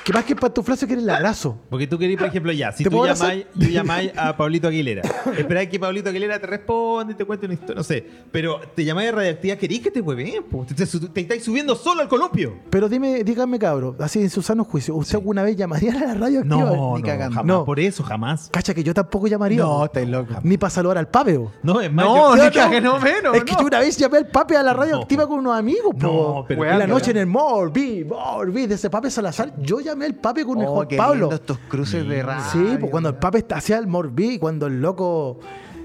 Que 0.09 0.15
más 0.15 0.25
que 0.25 0.35
pantuflazo 0.35 0.87
que 0.87 0.95
el 0.95 1.11
abrazo. 1.11 1.59
Porque 1.69 1.87
tú 1.87 1.99
querías, 1.99 2.19
por 2.19 2.29
ejemplo, 2.29 2.51
ya, 2.51 2.73
si 2.73 2.83
¿Te 2.83 2.89
tú 2.89 3.05
llamáis, 3.05 3.45
tú 3.53 3.67
llamáis 3.67 4.11
a 4.17 4.35
Pablito 4.35 4.67
Aguilera, 4.69 5.03
esperáis 5.37 5.69
que 5.69 5.79
Pablito 5.79 6.09
Aguilera 6.09 6.39
te 6.41 6.47
responda 6.47 7.13
y 7.13 7.15
te 7.15 7.27
cuente 7.27 7.45
una 7.45 7.53
historia, 7.53 7.75
no 7.77 7.85
sé, 7.85 8.07
pero 8.33 8.59
te 8.75 8.87
llamáis 8.87 9.11
a 9.11 9.13
radioactiva, 9.13 9.57
querís 9.57 9.81
que 9.81 9.91
te 9.91 10.01
hueven, 10.01 10.45
te, 10.67 10.75
te, 10.87 10.87
te 11.11 11.21
estáis 11.21 11.45
subiendo 11.45 11.77
solo 11.77 12.01
al 12.01 12.09
columpio. 12.09 12.55
Pero 12.71 12.89
dime, 12.89 13.23
dígame, 13.23 13.59
cabro, 13.59 13.97
así 13.99 14.21
en 14.23 14.31
su 14.31 14.41
sano 14.41 14.65
juicio, 14.65 14.95
¿usted 14.97 15.17
alguna 15.17 15.43
vez 15.43 15.57
llamaría 15.59 15.93
a 15.93 16.07
la 16.07 16.15
radio 16.15 16.39
activa? 16.39 16.57
No, 16.57 16.97
Ni 16.97 17.03
no, 17.03 17.07
cagando. 17.07 17.35
jamás, 17.37 17.47
No. 17.47 17.65
por 17.67 17.79
eso, 17.79 18.03
jamás. 18.03 18.49
Cacha 18.51 18.73
que 18.73 18.83
yo 18.83 18.95
tampoco 18.95 19.27
llamaría. 19.27 19.59
No, 19.61 19.85
estáis 19.85 20.09
loco. 20.09 20.33
Ni 20.43 20.57
para 20.57 20.71
saludar 20.71 20.97
al 20.97 21.09
papeo. 21.09 21.53
No, 21.63 21.83
es 21.83 21.93
más, 21.93 22.07
No, 22.07 22.35
yo- 22.35 22.45
ni 22.45 22.51
cague, 22.51 22.81
no 22.81 22.99
menos. 22.99 23.37
es 23.37 23.45
que 23.45 23.53
no. 23.53 23.61
yo 23.61 23.67
una 23.67 23.81
vez 23.81 23.95
llamé 23.99 24.17
al 24.17 24.29
pape 24.29 24.57
a 24.57 24.63
la 24.63 24.73
radio 24.73 24.93
No. 24.97 25.03
activa 25.03 25.27
con 25.29 25.41
unos 25.41 25.55
amigos, 25.59 25.95
po. 26.01 26.07
No, 26.39 26.45
pero 26.49 26.65
en 26.65 26.79
la 26.79 26.87
noche 26.87 27.11
en 27.11 27.19
el 27.19 27.27
Morbi, 27.27 28.07
Morbi, 28.07 28.67
de 28.67 28.77
ese 28.77 28.89
pape 28.89 29.11
Salazar, 29.11 29.53
yo 29.61 29.81
llamé 29.81 29.98
al 30.07 30.15
pape 30.15 30.45
con 30.45 30.61
el 30.61 30.67
Oh, 30.67 30.75
Juan 30.75 30.89
qué 30.89 30.97
Pablo. 30.97 31.21
lindo 31.21 31.35
estos 31.37 31.59
cruces 31.69 32.07
de 32.09 32.23
radio. 32.23 32.45
Sí, 32.53 32.77
pues 32.79 32.91
cuando 32.91 33.09
el 33.11 33.17
pape 33.17 33.39
está- 33.39 33.57
hacía 33.57 33.79
el 33.79 33.87
Morbi, 33.87 34.39
cuando 34.39 34.67
el 34.67 34.81
loco, 34.81 35.41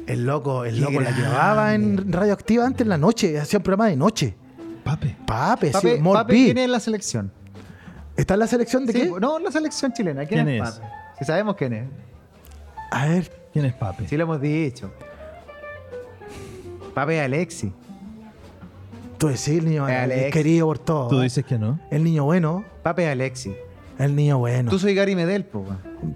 el 0.08 0.26
loco, 0.26 0.66
el 0.66 0.80
loco 0.80 1.00
la 1.02 1.12
llevaba 1.12 1.74
en 1.76 2.12
radioactiva 2.12 2.66
antes 2.66 2.82
en 2.82 2.90
la 2.90 2.98
noche, 2.98 3.40
hacía 3.40 3.60
un 3.60 3.64
programa 3.64 3.88
de 3.90 3.96
noche. 3.96 4.36
Pape. 4.84 5.16
Pape, 5.26 5.72
sí, 5.74 5.88
Morbi. 6.02 6.18
Pape 6.22 6.34
viene 6.34 6.64
en 6.66 6.72
la 6.72 6.80
selección. 6.80 7.32
¿Está 8.18 8.34
en 8.36 8.42
la 8.42 8.48
selección 8.48 8.86
de 8.86 8.94
Sí, 8.94 9.00
qué? 9.02 9.20
No, 9.20 9.38
en 9.38 9.44
la 9.46 9.52
selección 9.52 9.92
chilena. 9.94 10.26
¿Quién, 10.26 10.46
¿Quién 10.46 10.62
es, 10.62 10.70
es? 10.70 10.76
Pape? 10.80 10.88
Si 11.20 11.26
sabemos 11.26 11.56
quién 11.56 11.74
es. 11.74 11.88
A 12.92 13.06
ver, 13.08 13.32
¿Quién 13.54 13.66
es 13.66 13.74
Pape? 13.74 14.08
Sí 14.08 14.18
lo 14.18 14.24
hemos 14.24 14.42
dicho. 14.42 14.92
Pape 16.94 17.22
Alexi. 17.22 17.72
tú 19.18 19.28
decís 19.28 19.48
el 19.48 19.66
niño 19.66 19.88
Eh, 19.88 19.96
Alex. 19.96 20.34
querido 20.34 20.68
por 20.68 20.80
todo. 20.80 21.08
Tú 21.08 21.22
dices 21.22 21.46
que 21.46 21.58
no. 21.58 21.80
El 21.90 22.04
niño 22.04 22.26
bueno, 22.26 22.66
Pape 22.84 23.08
Alexi. 23.08 23.56
El 24.04 24.16
niño 24.16 24.38
bueno. 24.40 24.70
Tú 24.72 24.80
soy 24.80 24.94
Gary 24.96 25.16
Medel, 25.16 25.46
po. 25.46 25.66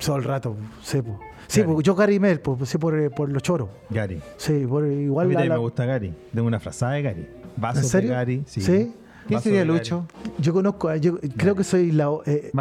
Todo 0.04 0.16
el 0.18 0.24
rato, 0.24 0.56
sí, 0.84 1.02
po. 1.02 1.20
Sí, 1.48 1.62
Gary. 1.62 1.74
po, 1.74 1.82
yo 1.82 1.96
Gary 1.96 2.20
Mel, 2.20 2.40
po, 2.42 2.58
sí, 2.66 2.78
por, 2.78 3.00
eh, 3.00 3.10
por 3.10 3.30
los 3.30 3.42
choros. 3.42 3.70
Gary. 3.90 4.22
Sí, 4.38 4.66
por 4.68 4.84
A 4.84 4.88
igual 4.92 5.28
mí 5.28 5.34
la- 5.34 5.46
me 5.46 5.58
gusta 5.58 5.86
Gary. 5.86 6.14
Tengo 6.34 6.48
una 6.48 6.60
frazada 6.60 6.94
de 6.94 7.02
Gary. 7.04 7.28
Vasos 7.56 7.84
¿En 7.84 7.90
serio? 7.90 8.10
de 8.10 8.16
Gary. 8.16 8.44
Sí. 8.46 8.62
¿Sí? 8.62 8.94
¿Quién 9.28 9.42
sería. 9.42 9.66
Lucho? 9.66 10.06
Yo 10.40 10.54
conozco, 10.54 10.88
a- 10.90 10.98
yo 10.98 11.18
creo 11.38 11.56
que 11.56 11.64
soy 11.64 11.92
la. 11.92 12.10
eh, 12.26 12.52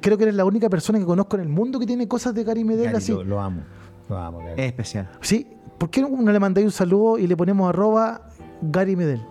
creo 0.00 0.16
que 0.18 0.24
eres 0.24 0.34
la 0.34 0.44
única 0.44 0.68
persona 0.68 0.98
que 0.98 1.04
conozco 1.06 1.36
en 1.36 1.42
el 1.42 1.48
mundo 1.48 1.78
que 1.78 1.86
tiene 1.86 2.06
cosas 2.08 2.34
de 2.34 2.44
Gary 2.44 2.64
Medel 2.64 2.84
Gary, 2.86 2.96
así. 2.96 3.12
lo, 3.12 3.24
lo 3.24 3.40
amo. 3.40 3.62
Lo 4.08 4.18
amo, 4.18 4.38
Gary. 4.40 4.60
Es 4.60 4.66
especial. 4.66 5.08
Sí, 5.20 5.46
¿por 5.78 5.88
qué 5.90 6.02
no 6.02 6.30
le 6.32 6.38
mandáis 6.40 6.64
un 6.66 6.72
saludo 6.72 7.18
y 7.18 7.26
le 7.26 7.36
ponemos 7.36 7.68
arroba 7.68 8.28
Gary 8.60 8.94
Medel? 8.96 9.22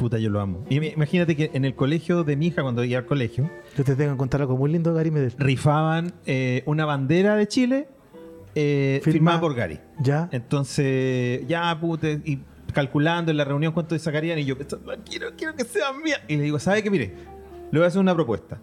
Puta, 0.00 0.18
yo 0.18 0.30
lo 0.30 0.40
amo. 0.40 0.64
Y 0.70 0.84
imagínate 0.84 1.36
que 1.36 1.50
en 1.54 1.64
el 1.64 1.74
colegio 1.74 2.24
de 2.24 2.34
mi 2.34 2.46
hija, 2.48 2.62
cuando 2.62 2.82
iba 2.82 2.98
al 2.98 3.06
colegio, 3.06 3.48
Yo 3.76 3.84
te 3.84 3.94
tengo 3.94 4.12
que 4.12 4.18
contar 4.18 4.40
algo 4.40 4.56
muy 4.56 4.72
lindo 4.72 4.92
Gary 4.94 5.10
Medel. 5.10 5.34
rifaban 5.38 6.12
eh, 6.26 6.62
una 6.66 6.86
bandera 6.86 7.36
de 7.36 7.46
Chile 7.46 7.86
eh, 8.54 9.00
Firma- 9.04 9.12
firmada 9.12 9.40
por 9.40 9.54
Gary. 9.54 9.78
¿Ya? 10.00 10.28
Entonces, 10.32 11.46
ya, 11.46 11.78
puta, 11.80 12.08
y 12.10 12.40
calculando 12.72 13.30
en 13.30 13.36
la 13.36 13.44
reunión 13.44 13.72
cuánto 13.72 13.98
sacarían, 13.98 14.38
y 14.38 14.44
yo 14.44 14.56
pensando, 14.56 14.92
quiero, 15.08 15.28
quiero 15.36 15.54
que 15.54 15.64
sea 15.64 15.92
mía. 15.92 16.16
Y 16.28 16.36
le 16.36 16.42
digo, 16.44 16.58
¿sabe 16.58 16.82
qué? 16.82 16.90
Mire, 16.90 17.14
le 17.70 17.78
voy 17.78 17.84
a 17.84 17.88
hacer 17.88 18.00
una 18.00 18.14
propuesta. 18.14 18.58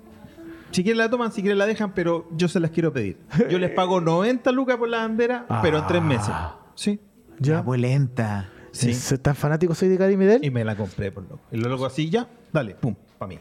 Si 0.71 0.83
quieren 0.83 0.97
la 0.97 1.09
toman, 1.09 1.31
si 1.31 1.41
quieren 1.41 1.57
la 1.59 1.65
dejan, 1.65 1.93
pero 1.93 2.27
yo 2.35 2.47
se 2.49 2.59
las 2.59 2.71
quiero 2.71 2.91
pedir. 2.91 3.17
Yo 3.49 3.57
les 3.59 3.69
pago 3.71 4.01
90 4.01 4.51
lucas 4.51 4.75
por 4.77 4.89
la 4.89 4.97
bandera, 4.97 5.45
pero 5.61 5.77
en 5.79 5.87
tres 5.87 6.01
meses. 6.01 6.33
Sí. 6.75 6.99
¿Ya? 7.39 7.53
Ya, 7.57 7.63
pues 7.63 7.79
lenta. 7.79 8.49
Sí. 8.77 8.91
¿Es 8.91 9.21
¿Tan 9.21 9.35
fanático 9.35 9.73
soy 9.73 9.89
de 9.89 9.97
Gary 9.97 10.17
Medel? 10.17 10.43
Y 10.43 10.51
me 10.51 10.63
la 10.63 10.75
compré 10.75 11.11
por 11.11 11.23
loco. 11.23 11.39
Y 11.51 11.57
luego 11.57 11.85
así, 11.85 12.09
ya, 12.09 12.27
dale, 12.53 12.75
pum, 12.75 12.95
para 13.17 13.29
mí. 13.29 13.39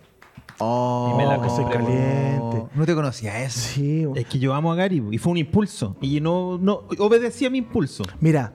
Oh, 0.59 1.11
Y 1.13 1.17
me 1.19 1.27
la 1.27 1.41
que 1.43 1.49
soy 1.51 1.65
compré, 1.65 1.79
caliente. 1.79 2.63
No 2.75 2.87
te 2.87 2.95
conocía 2.95 3.43
eso. 3.43 3.59
Sí. 3.61 4.07
Es 4.15 4.27
que 4.27 4.39
yo 4.39 4.55
amo 4.55 4.73
a 4.73 4.77
Gary 4.77 5.03
y 5.11 5.19
fue 5.19 5.33
un 5.33 5.39
impulso. 5.39 5.97
Y 6.01 6.21
no, 6.21 6.57
no 6.59 6.85
obedecí 6.99 7.45
a 7.45 7.51
mi 7.51 7.59
impulso. 7.59 8.05
Mira, 8.21 8.55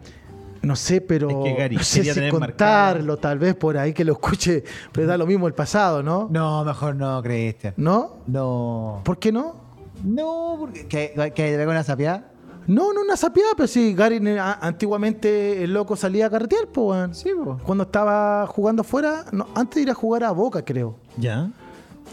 no 0.64 0.76
sé, 0.76 1.02
pero 1.02 1.30
Es 1.30 1.36
que 1.44 1.54
Gary 1.54 1.76
no 1.76 1.84
sé 1.84 2.04
si 2.04 2.14
tener 2.14 2.32
contarlo, 2.32 3.18
tal 3.18 3.40
vez 3.40 3.56
por 3.56 3.78
ahí 3.78 3.94
que 3.94 4.04
lo 4.04 4.14
escuche, 4.14 4.64
pero 4.92 5.08
da 5.08 5.18
lo 5.18 5.26
mismo 5.28 5.48
el 5.48 5.54
pasado, 5.54 6.02
¿no? 6.02 6.28
No, 6.32 6.64
mejor 6.64 6.96
no, 6.96 7.22
Cristian. 7.22 7.74
¿No? 7.78 8.18
No. 8.28 9.02
¿Por 9.04 9.20
qué 9.20 9.32
no? 9.32 9.56
No, 10.04 10.56
porque 10.60 10.88
que, 10.88 11.34
que 11.36 11.58
con 11.58 11.70
una 11.70 11.84
sapiada. 11.84 12.31
No, 12.68 12.94
no 12.94 13.02
una 13.02 13.18
sapiada, 13.18 13.52
pero 13.56 13.68
sí, 13.68 13.94
Gary 13.94 14.20
a- 14.38 14.60
antiguamente 14.62 15.64
el 15.64 15.74
loco 15.74 15.96
salía 15.96 16.28
a 16.28 16.30
carretear, 16.30 16.68
pues, 16.68 16.86
weón. 16.98 17.16
Sí, 17.16 17.30
po. 17.44 17.58
Cuando 17.64 17.84
estaba 17.86 18.46
jugando 18.48 18.82
afuera, 18.82 19.26
no, 19.32 19.48
antes 19.56 19.76
de 19.76 19.82
ir 19.82 19.90
a 19.90 19.94
jugar 19.94 20.24
a 20.24 20.32
Boca, 20.32 20.64
creo. 20.64 20.98
¿Ya? 21.18 21.50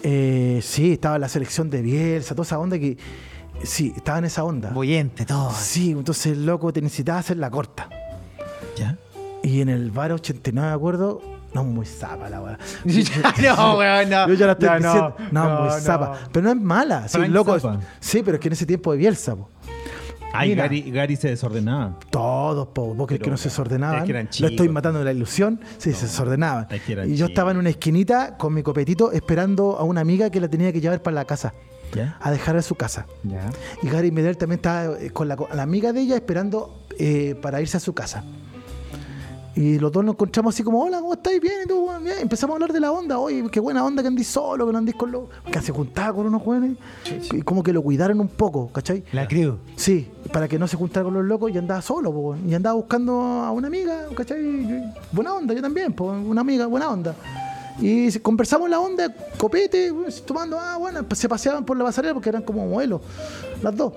Eh, 0.03 0.61
sí, 0.63 0.93
estaba 0.93 1.19
la 1.19 1.29
selección 1.29 1.71
de 1.71 1.83
Bielsa, 1.83 2.35
toda 2.35 2.45
esa 2.47 2.59
onda 2.59 2.79
que. 2.79 2.97
Sí, 3.63 3.93
estaba 3.97 4.19
en 4.19 4.25
esa 4.27 4.45
onda. 4.45 4.71
Boyente, 4.71 5.27
todo. 5.27 5.51
Sí, 5.51 5.91
entonces 5.91 6.27
el 6.33 6.47
loco 6.47 6.73
te 6.73 6.81
necesitaba 6.81 7.19
hacer 7.19 7.37
la 7.39 7.51
corta. 7.51 7.89
¿Ya? 8.77 8.97
Y 9.43 9.61
en 9.61 9.69
el 9.69 9.91
bar 9.91 10.13
89, 10.13 10.69
¿de 10.69 10.75
acuerdo? 10.75 11.21
No, 11.55 11.65
muy 11.65 11.87
zapa 11.87 12.29
la 12.29 12.41
weá. 12.43 12.59
no, 13.57 13.79
weón, 13.79 14.11
no. 14.11 14.29
Yo 14.29 14.35
ya 14.35 14.47
la 14.47 14.53
estoy 14.53 14.69
no, 14.69 14.77
diciendo. 14.77 15.17
No, 15.33 15.49
no, 15.49 15.61
muy 15.63 15.81
zapa. 15.81 16.19
Pero 16.31 16.45
no 16.45 16.51
es 16.53 16.61
mala. 16.61 17.09
Sí, 17.09 17.19
loco. 17.27 17.57
Sí, 18.01 18.23
pero 18.23 18.37
es 18.37 18.41
que 18.41 18.49
en 18.49 18.53
ese 18.53 18.67
tiempo 18.67 18.93
de 18.93 18.99
Bielsa, 18.99 19.35
po. 19.35 19.49
Ay, 20.39 20.51
Mira. 20.51 20.63
Gary, 20.65 20.91
Gary 20.91 21.17
se 21.17 21.29
desordenaba. 21.29 21.99
Todos, 22.11 22.69
po, 22.69 22.95
vos 22.95 23.07
crees 23.07 23.23
que 23.23 23.31
no 23.31 23.37
se 23.37 23.49
desordenaban. 23.49 23.99
es 23.99 24.05
que 24.05 24.11
eran 24.11 24.29
Lo 24.41 24.49
estoy 24.49 24.69
matando 24.69 24.99
de 25.01 25.05
la 25.05 25.13
ilusión. 25.13 25.61
Sí, 25.79 25.93
se 25.93 26.07
desordenaban. 26.07 26.67
es 26.71 26.83
que 26.83 26.93
eran 26.93 27.07
y 27.09 27.11
yo 27.13 27.17
chicos. 27.17 27.31
estaba 27.31 27.51
en 27.51 27.57
una 27.59 27.71
esquinita 27.71 28.37
con 28.37 28.55
mi 28.55 28.63
copetito 28.63 29.13
esperando 29.13 29.77
a 29.79 29.83
una 29.85 30.01
amiga 30.01 30.31
que 30.31 30.41
la 30.41 30.49
tenía 30.49 30.73
que 30.73 30.81
llevar 30.81 31.03
para 31.03 31.15
la 31.17 31.25
casa, 31.25 31.55
¿Ya? 31.95 32.17
a 32.21 32.31
dejar 32.31 32.57
a 32.57 32.63
su 32.63 32.75
casa. 32.75 33.07
Ya. 33.25 33.51
Y 33.83 33.89
Gary 33.89 34.11
Medel 34.13 34.37
también 34.37 34.59
estaba 34.59 34.99
eh, 34.99 35.11
con 35.11 35.29
la, 35.29 35.37
con 35.37 35.49
la 35.55 35.63
amiga 35.63 35.93
de 35.93 36.01
ella 36.03 36.15
esperando 36.17 36.85
eh, 36.99 37.35
para 37.43 37.61
irse 37.61 37.77
a 37.77 37.81
su 37.81 37.93
casa. 37.95 38.25
Y 39.55 39.79
los 39.79 39.91
dos 39.91 40.05
nos 40.05 40.15
encontramos 40.15 40.55
así 40.55 40.63
como, 40.63 40.85
hola, 40.85 41.01
¿cómo 41.01 41.15
estáis? 41.15 41.41
Bien, 41.41 41.55
¿y 41.65 41.69
tú? 41.69 41.89
Bien. 42.03 42.19
Empezamos 42.21 42.55
a 42.55 42.57
hablar 42.57 42.73
de 42.73 42.81
la 42.81 42.93
onda. 42.93 43.19
Oye, 43.19 43.45
qué 43.51 43.59
buena 43.59 43.85
onda 43.85 44.03
que 44.03 44.09
andís 44.09 44.29
solo, 44.29 44.67
que 44.67 44.73
no 44.73 44.79
andís 44.79 44.95
con 44.95 45.11
los... 45.11 45.25
Que 45.51 45.61
se 45.61 45.73
juntaba 45.73 46.15
con 46.15 46.27
unos 46.27 46.43
jóvenes 46.43 46.77
y 47.33 47.43
como 47.43 47.63
que 47.63 47.73
lo 47.73 47.83
cuidaron 47.83 48.21
un 48.21 48.29
poco, 48.29 48.69
¿cachai? 48.73 49.03
La 49.13 49.27
crew. 49.27 49.59
Sí, 49.77 50.09
para 50.33 50.47
que 50.47 50.59
no 50.59 50.69
se 50.69 50.77
juntara 50.77 51.05
con 51.05 51.15
los 51.15 51.25
locos 51.25 51.51
y 51.51 51.59
andaba 51.59 51.83
solo, 51.83 52.13
po, 52.13 52.37
y 52.37 52.55
andaba 52.55 52.75
buscando 52.75 53.21
a 53.21 53.51
una 53.51 53.67
amiga, 53.67 54.07
¿cachai? 54.15 54.93
Buena 55.11 55.35
onda, 55.35 55.55
yo 55.55 55.63
también, 55.63 55.93
po, 55.93 56.05
una 56.05 56.41
amiga, 56.41 56.67
buena 56.67 56.91
onda. 56.91 57.15
Y 57.81 58.17
conversamos 58.19 58.69
la 58.69 58.81
onda, 58.81 59.15
copete, 59.37 59.93
tomando, 60.27 60.59
ah, 60.59 60.77
bueno, 60.79 61.05
se 61.13 61.29
paseaban 61.29 61.65
por 61.65 61.77
la 61.77 61.85
pasarela 61.85 62.13
porque 62.13 62.29
eran 62.29 62.43
como 62.43 62.67
modelos, 62.67 63.01
las 63.63 63.77
dos. 63.77 63.93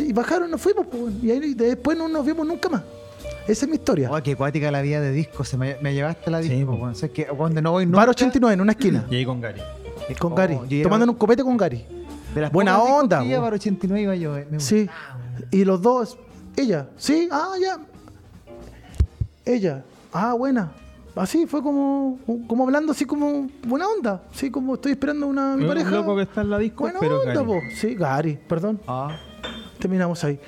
Y 0.00 0.12
bajaron, 0.12 0.50
nos 0.50 0.60
fuimos, 0.60 0.86
po, 0.86 1.08
y 1.22 1.30
ahí 1.30 1.54
después 1.54 1.96
no 1.96 2.08
nos 2.08 2.24
vimos 2.24 2.46
nunca 2.46 2.68
más. 2.68 2.82
Esa 3.46 3.64
es 3.66 3.68
mi 3.68 3.76
historia. 3.76 4.10
Oh, 4.10 4.22
qué 4.22 4.36
cuática 4.36 4.70
la 4.70 4.80
vida 4.82 5.00
de 5.00 5.12
disco. 5.12 5.44
Se 5.44 5.56
me, 5.56 5.76
me 5.80 5.92
llevaste 5.94 6.30
la 6.30 6.42
Sí, 6.42 6.48
disco, 6.48 6.72
po. 6.72 6.76
weón. 6.78 6.90
O 6.92 6.94
sea, 6.94 7.08
que 7.10 7.26
cuando 7.26 7.60
no 7.60 7.72
voy 7.72 7.84
nunca. 7.86 7.98
Bar 7.98 8.08
89 8.10 8.54
en 8.54 8.60
una 8.60 8.72
esquina, 8.72 9.06
Y 9.10 9.16
ahí 9.16 9.24
con 9.26 9.40
Gary. 9.40 9.60
con 10.18 10.32
Oh, 10.32 10.34
Gary, 10.34 10.58
yo 10.68 10.76
iba- 10.76 10.84
tomando 10.84 11.12
un 11.12 11.18
copete 11.18 11.42
con 11.42 11.56
Gary. 11.56 11.84
de 12.34 12.40
las 12.40 12.50
buena 12.52 12.78
onda, 12.82 13.22
que 13.22 13.34
po. 13.36 13.42
Bar 13.42 13.54
89 13.54 14.02
iba 14.02 14.14
yo. 14.16 14.36
eh, 14.36 14.46
me 14.50 14.60
Sí. 14.60 14.88
Y 15.50 15.64
los 15.64 15.80
dos, 15.82 16.16
ella, 16.56 16.88
sí, 16.96 17.28
ah, 17.30 17.52
ya. 17.60 17.78
Ella, 19.44 19.84
ah, 20.12 20.32
buena. 20.34 20.72
Así 21.16 21.46
fue 21.46 21.62
como, 21.62 22.18
como 22.48 22.64
hablando 22.64 22.90
así 22.92 23.04
como 23.04 23.48
buena 23.66 23.86
onda. 23.88 24.22
Sí, 24.32 24.50
como 24.50 24.74
estoy 24.74 24.92
esperando 24.92 25.26
una 25.28 25.52
a 25.52 25.56
mi 25.56 25.62
Un 25.62 25.68
pareja. 25.68 25.90
loco 25.90 26.16
que 26.16 26.22
está 26.22 26.40
en 26.40 26.50
la 26.50 26.58
disco, 26.58 26.84
buena 26.84 26.98
pero 26.98 27.20
onda, 27.20 27.34
Gary. 27.34 27.46
po. 27.46 27.54
Sí, 27.76 27.94
Gary, 27.94 28.38
perdón. 28.48 28.80
Ah. 28.88 29.16
Terminamos 29.78 30.24
ahí. 30.24 30.40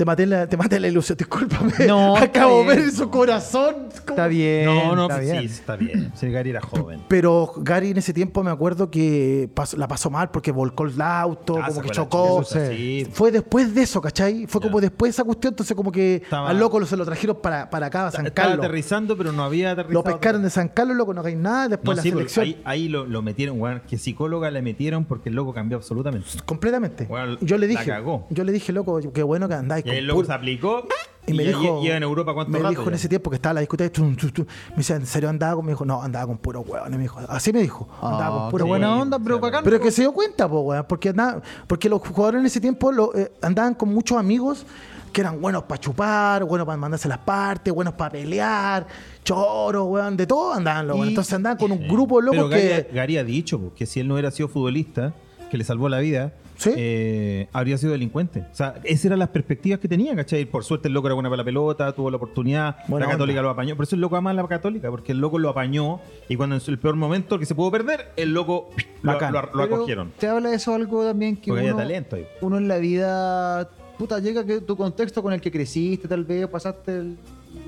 Te 0.00 0.06
maté 0.06 0.24
la, 0.24 0.46
te 0.46 0.56
maté 0.56 0.80
la 0.80 0.88
ilusión, 0.88 1.18
discúlpame. 1.18 1.72
No, 1.86 2.16
Acabo 2.16 2.60
de 2.60 2.66
ver 2.68 2.78
en 2.78 2.90
su 2.92 3.10
corazón. 3.10 3.88
Está 3.94 4.28
bien. 4.28 4.64
No, 4.64 4.96
no, 4.96 5.02
está 5.02 5.18
bien. 5.18 5.40
sí, 5.40 5.44
está 5.44 5.76
bien. 5.76 6.10
Sí, 6.14 6.30
Gary 6.30 6.48
era 6.48 6.62
joven. 6.62 7.02
Pero 7.06 7.52
Gary 7.58 7.90
en 7.90 7.98
ese 7.98 8.14
tiempo 8.14 8.42
me 8.42 8.50
acuerdo 8.50 8.90
que 8.90 9.50
pasó- 9.54 9.76
la 9.76 9.86
pasó 9.88 10.08
mal 10.08 10.30
porque 10.30 10.52
volcó 10.52 10.84
el 10.86 10.98
auto, 11.02 11.58
Ah, 11.62 11.66
como 11.68 11.82
que 11.82 11.88
la 11.88 11.92
chocó. 11.94 12.42
sí. 12.44 13.06
Fue 13.12 13.30
después 13.30 13.74
de 13.74 13.82
eso, 13.82 14.00
¿cachai? 14.00 14.46
Fue 14.46 14.62
como 14.62 14.80
después 14.80 15.10
de 15.10 15.16
esa 15.16 15.24
cuestión, 15.24 15.52
entonces 15.52 15.76
como 15.76 15.92
que 15.92 16.14
Estaba- 16.14 16.48
al 16.48 16.58
loco 16.58 16.80
lo- 16.80 16.86
se 16.86 16.96
lo 16.96 17.04
trajeron 17.04 17.36
para, 17.42 17.68
para 17.68 17.88
acá, 17.88 18.06
a 18.06 18.10
San 18.10 18.26
Estaba 18.26 18.48
Carlos. 18.48 18.64
aterrizando, 18.64 19.18
pero 19.18 19.32
no 19.32 19.44
había 19.44 19.72
aterrizado. 19.72 19.92
Lo 19.92 20.02
pescaron 20.02 20.42
de 20.42 20.48
San 20.48 20.68
Carlos, 20.68 20.96
loco, 20.96 21.12
no 21.12 21.22
hay 21.22 21.36
nada, 21.36 21.64
No, 21.64 21.68
después 21.68 21.98
la 21.98 22.02
sí, 22.02 22.10
porque 22.10 22.30
selección. 22.30 22.62
ahí, 22.64 22.80
ahí 22.84 22.88
lo, 22.88 23.04
lo 23.04 23.20
metieron, 23.20 23.60
weón. 23.60 23.82
Que 23.86 23.98
psicóloga 23.98 24.50
le 24.50 24.62
metieron 24.62 25.04
porque 25.04 25.28
el 25.28 25.34
loco 25.34 25.52
cambió 25.52 25.76
absolutamente. 25.76 26.26
Completamente. 26.46 27.04
Bueno, 27.04 27.36
yo 27.42 27.58
le 27.58 27.66
la 27.66 27.70
dije, 27.72 27.90
cagó. 27.90 28.26
yo 28.30 28.44
le 28.44 28.52
dije, 28.52 28.72
loco, 28.72 28.98
qué 29.12 29.22
bueno 29.22 29.46
que 29.46 29.54
andáis 29.56 29.84
el 29.98 30.06
loco 30.06 30.16
puro- 30.18 30.26
se 30.26 30.32
aplicó 30.32 30.86
Y 31.26 31.32
me 31.34 31.44
dijo, 31.44 31.80
lleva 31.82 31.96
en 31.96 32.02
Europa 32.02 32.32
cuánto 32.34 32.50
me 32.50 32.58
rato 32.58 32.70
dijo 32.70 32.88
en 32.88 32.94
ese 32.94 33.08
tiempo 33.08 33.30
que 33.30 33.36
estaba 33.36 33.54
la 33.54 33.60
discoteca, 33.60 33.92
tum, 33.92 34.16
tum, 34.16 34.30
tum. 34.30 34.46
me 34.70 34.76
decía, 34.78 34.96
¿en 34.96 35.06
serio 35.06 35.28
andaba 35.28 35.54
con? 35.56 35.64
Me 35.66 35.72
dijo, 35.72 35.84
no, 35.84 36.02
andaba 36.02 36.26
con 36.26 36.38
puro 36.38 36.60
hueón. 36.62 36.90
Me 36.90 36.98
dijo, 36.98 37.20
así 37.28 37.52
me 37.52 37.60
dijo, 37.60 37.88
andaba 38.02 38.26
Ah, 38.26 38.40
con 38.40 38.50
puro 38.50 38.64
qué 38.64 38.70
hueón. 38.70 38.80
buena 38.82 39.00
onda, 39.02 39.18
pero 39.18 39.36
sí, 39.36 39.40
bacán. 39.42 39.62
Pero 39.64 39.80
que 39.80 39.90
se 39.92 40.02
dio 40.02 40.12
cuenta, 40.12 40.48
po, 40.48 40.60
weón, 40.60 40.84
porque, 40.88 41.10
andaba- 41.10 41.40
porque 41.66 41.88
los 41.88 42.00
jugadores 42.00 42.40
en 42.40 42.46
ese 42.46 42.60
tiempo 42.60 42.90
lo, 42.90 43.14
eh, 43.14 43.30
andaban 43.42 43.74
con 43.74 43.90
muchos 43.92 44.18
amigos 44.18 44.66
que 45.12 45.20
eran 45.20 45.40
buenos 45.40 45.64
para 45.64 45.80
chupar, 45.80 46.44
buenos 46.44 46.64
para 46.66 46.76
mandarse 46.78 47.08
las 47.08 47.18
partes, 47.18 47.72
buenos 47.74 47.94
para 47.94 48.10
pelear, 48.12 48.86
choros, 49.24 49.86
weón, 49.88 50.16
de 50.16 50.26
todo 50.26 50.52
andaban 50.54 50.86
los 50.86 50.96
Entonces 51.06 51.34
andaban 51.34 51.58
con 51.58 51.72
un 51.72 51.86
grupo 51.88 52.20
Gary, 52.48 52.62
que... 52.62 52.90
Gary 52.92 53.16
ha 53.18 53.24
dicho 53.24 53.58
po, 53.60 53.72
que 53.74 53.86
si 53.86 54.00
él 54.00 54.06
no 54.08 54.14
hubiera 54.14 54.30
sido 54.30 54.48
futbolista, 54.48 55.12
que 55.50 55.56
le 55.58 55.64
salvó 55.64 55.88
la 55.88 55.98
vida, 55.98 56.32
¿Sí? 56.60 56.70
eh, 56.76 57.48
habría 57.52 57.78
sido 57.78 57.92
delincuente. 57.92 58.40
O 58.52 58.54
sea, 58.54 58.74
esas 58.84 59.06
eran 59.06 59.18
las 59.18 59.30
perspectivas 59.30 59.80
que 59.80 59.88
tenía, 59.88 60.14
¿cachai? 60.14 60.44
Por 60.44 60.62
suerte 60.62 60.88
el 60.88 60.94
loco 60.94 61.08
era 61.08 61.14
buena 61.14 61.30
para 61.30 61.38
la 61.38 61.44
pelota, 61.44 61.92
tuvo 61.92 62.10
la 62.10 62.18
oportunidad, 62.18 62.76
Buena 62.86 63.06
la 63.06 63.12
católica 63.12 63.40
onda. 63.40 63.42
lo 63.48 63.50
apañó. 63.50 63.76
Por 63.76 63.84
eso 63.84 63.94
el 63.94 64.02
loco 64.02 64.16
ama 64.16 64.30
a 64.30 64.34
la 64.34 64.46
católica, 64.46 64.90
porque 64.90 65.12
el 65.12 65.18
loco 65.18 65.38
lo 65.38 65.48
apañó 65.48 66.00
y 66.28 66.36
cuando 66.36 66.56
en 66.56 66.62
el 66.66 66.78
peor 66.78 66.96
momento 66.96 67.38
que 67.38 67.46
se 67.46 67.54
pudo 67.54 67.70
perder, 67.70 68.12
el 68.16 68.32
loco 68.34 68.68
lo, 69.02 69.12
Bacán. 69.12 69.32
lo- 69.32 69.40
lo 69.42 69.50
Pero 69.52 69.64
acogieron. 69.76 70.12
Te 70.18 70.26
habla 70.28 70.50
de 70.50 70.56
eso 70.56 70.74
algo 70.74 71.04
también 71.04 71.36
que 71.36 71.46
Porque 71.50 71.60
había 71.60 71.72
uno, 71.74 71.82
talento 71.82 72.16
ahí. 72.16 72.26
uno 72.42 72.58
en 72.58 72.68
la 72.68 72.76
vida, 72.78 73.68
puta, 73.98 74.18
llega 74.18 74.44
que 74.44 74.60
tu 74.60 74.76
contexto 74.76 75.22
con 75.22 75.32
el 75.32 75.40
que 75.40 75.50
creciste, 75.50 76.06
tal 76.08 76.24
vez 76.24 76.46
pasaste 76.48 76.98
el- 76.98 77.18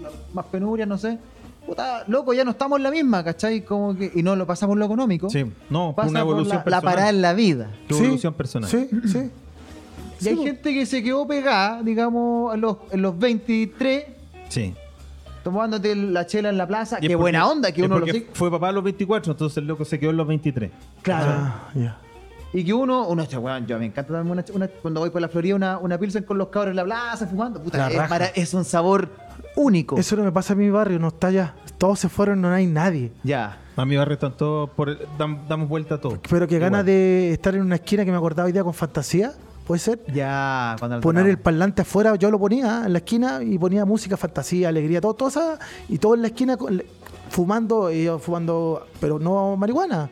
la- 0.03 0.11
más 0.35 0.45
penurias, 0.47 0.87
no 0.87 0.99
sé. 0.99 1.19
Puta, 1.73 2.05
loco, 2.07 2.35
ya 2.35 2.45
no 2.45 2.51
estamos 2.51 2.77
en 2.79 2.83
la 2.83 2.91
misma, 2.91 3.25
¿cachai? 3.25 3.63
Como 3.65 3.97
que, 3.97 4.13
y 4.15 4.23
no 4.23 4.37
lo 4.37 4.47
pasamos 4.47 4.77
lo 4.77 4.85
económico. 4.85 5.31
Sí, 5.31 5.43
no, 5.71 5.95
fue 5.95 6.03
Pasa 6.05 6.11
una 6.11 6.21
evolución 6.21 6.49
la, 6.51 6.55
la 6.57 6.65
personal. 6.65 6.83
parada 6.95 7.09
en 7.09 7.23
la 7.23 7.33
vida. 7.33 7.71
Tu 7.89 7.95
Sí, 7.95 8.05
evolución 8.05 8.35
personal. 8.35 8.69
Sí, 8.71 8.91
sí. 9.07 9.31
Y 10.21 10.29
hay 10.29 10.37
gente 10.37 10.75
que 10.75 10.85
se 10.85 11.03
quedó 11.03 11.27
pegada, 11.27 11.83
digamos, 11.83 12.55
en 12.55 12.61
los, 12.61 12.77
en 12.91 13.01
los 13.01 13.19
23, 13.19 14.05
Sí. 14.51 14.75
tomándote 15.43 15.97
la 15.97 16.27
chela 16.27 16.51
en 16.51 16.59
la 16.59 16.67
plaza. 16.67 16.97
Qué 16.97 17.07
porque- 17.07 17.17
buena 17.17 17.49
onda 17.49 17.73
que 17.73 17.83
uno 17.85 17.99
lo. 18.01 18.07
Fue 18.35 18.51
papá 18.51 18.69
a 18.69 18.73
los 18.73 18.85
24, 18.85 19.33
entonces 19.33 19.57
el 19.57 19.67
loco 19.67 19.87
se 19.87 19.99
quedó 19.99 20.11
en 20.11 20.19
los 20.19 20.27
23. 20.29 20.71
Claro. 21.01 21.27
Ah, 21.27 21.71
ya. 21.75 21.97
Y 22.53 22.65
que 22.65 22.75
uno, 22.75 23.09
uno 23.09 23.23
este 23.23 23.39
weón, 23.39 23.67
yo 23.67 23.79
me 23.79 23.87
encanta 23.87 24.13
darme 24.13 24.31
una, 24.31 24.45
una- 24.53 24.69
cuando 24.69 25.01
voy 25.01 25.09
por 25.09 25.23
la 25.23 25.29
Florida 25.31 25.57
una, 25.57 25.79
una 25.79 25.97
pilsen 25.97 26.25
con 26.25 26.37
los 26.37 26.49
cabros 26.49 26.73
en 26.73 26.77
la 26.77 26.85
plaza 26.85 27.27
fumando. 27.27 27.63
Puta, 27.63 27.89
es 28.35 28.53
un 28.53 28.67
sabor 28.67 29.09
único. 29.57 29.99
Eso 29.99 30.17
no 30.17 30.25
me 30.25 30.33
pasa 30.33 30.53
en 30.55 30.61
mi 30.61 30.71
barrio, 30.71 30.99
no 30.99 31.09
está 31.09 31.31
ya. 31.31 31.55
Todos 31.79 31.99
se 31.99 32.09
fueron, 32.09 32.41
no 32.41 32.49
hay 32.51 32.67
nadie. 32.67 33.13
Ya. 33.25 33.59
A 33.77 33.85
mi 33.85 33.97
barrio 33.97 34.15
están 34.15 34.37
todos, 34.37 34.69
por, 34.71 34.99
dam- 35.19 35.47
damos 35.49 35.69
vuelta 35.69 35.95
a 35.97 36.01
todo. 36.01 36.19
Pero 36.29 36.47
que 36.47 36.59
ganas 36.59 36.85
de 36.85 37.33
estar 37.33 37.55
en 37.55 37.63
una 37.63 37.77
esquina 37.77 38.05
que 38.05 38.11
me 38.11 38.17
acordaba 38.17 38.47
hoy 38.47 38.53
día 38.53 38.63
con 38.63 38.75
fantasía, 38.75 39.33
puede 39.67 39.79
ser. 39.81 40.01
Ya, 40.13 40.77
cuando 40.79 41.01
Poner 41.01 41.27
el 41.27 41.39
parlante 41.39 41.83
afuera, 41.83 42.15
yo 42.17 42.31
lo 42.31 42.39
ponía 42.39 42.83
en 42.85 42.93
la 42.93 42.99
esquina 42.99 43.43
y 43.43 43.59
ponía 43.59 43.85
música, 43.87 44.17
fantasía, 44.19 44.69
alegría, 44.69 45.01
todo, 45.01 45.15
todo 45.15 45.29
esa, 45.31 45.59
y 45.89 45.97
todo 45.99 46.15
en 46.15 46.21
la 46.23 46.29
esquina 46.29 46.57
con- 46.57 46.83
fumando, 47.31 47.91
y 47.91 48.05
yo 48.05 48.19
fumando, 48.19 48.87
pero 49.01 49.19
no 49.19 49.57
marihuana, 49.57 50.11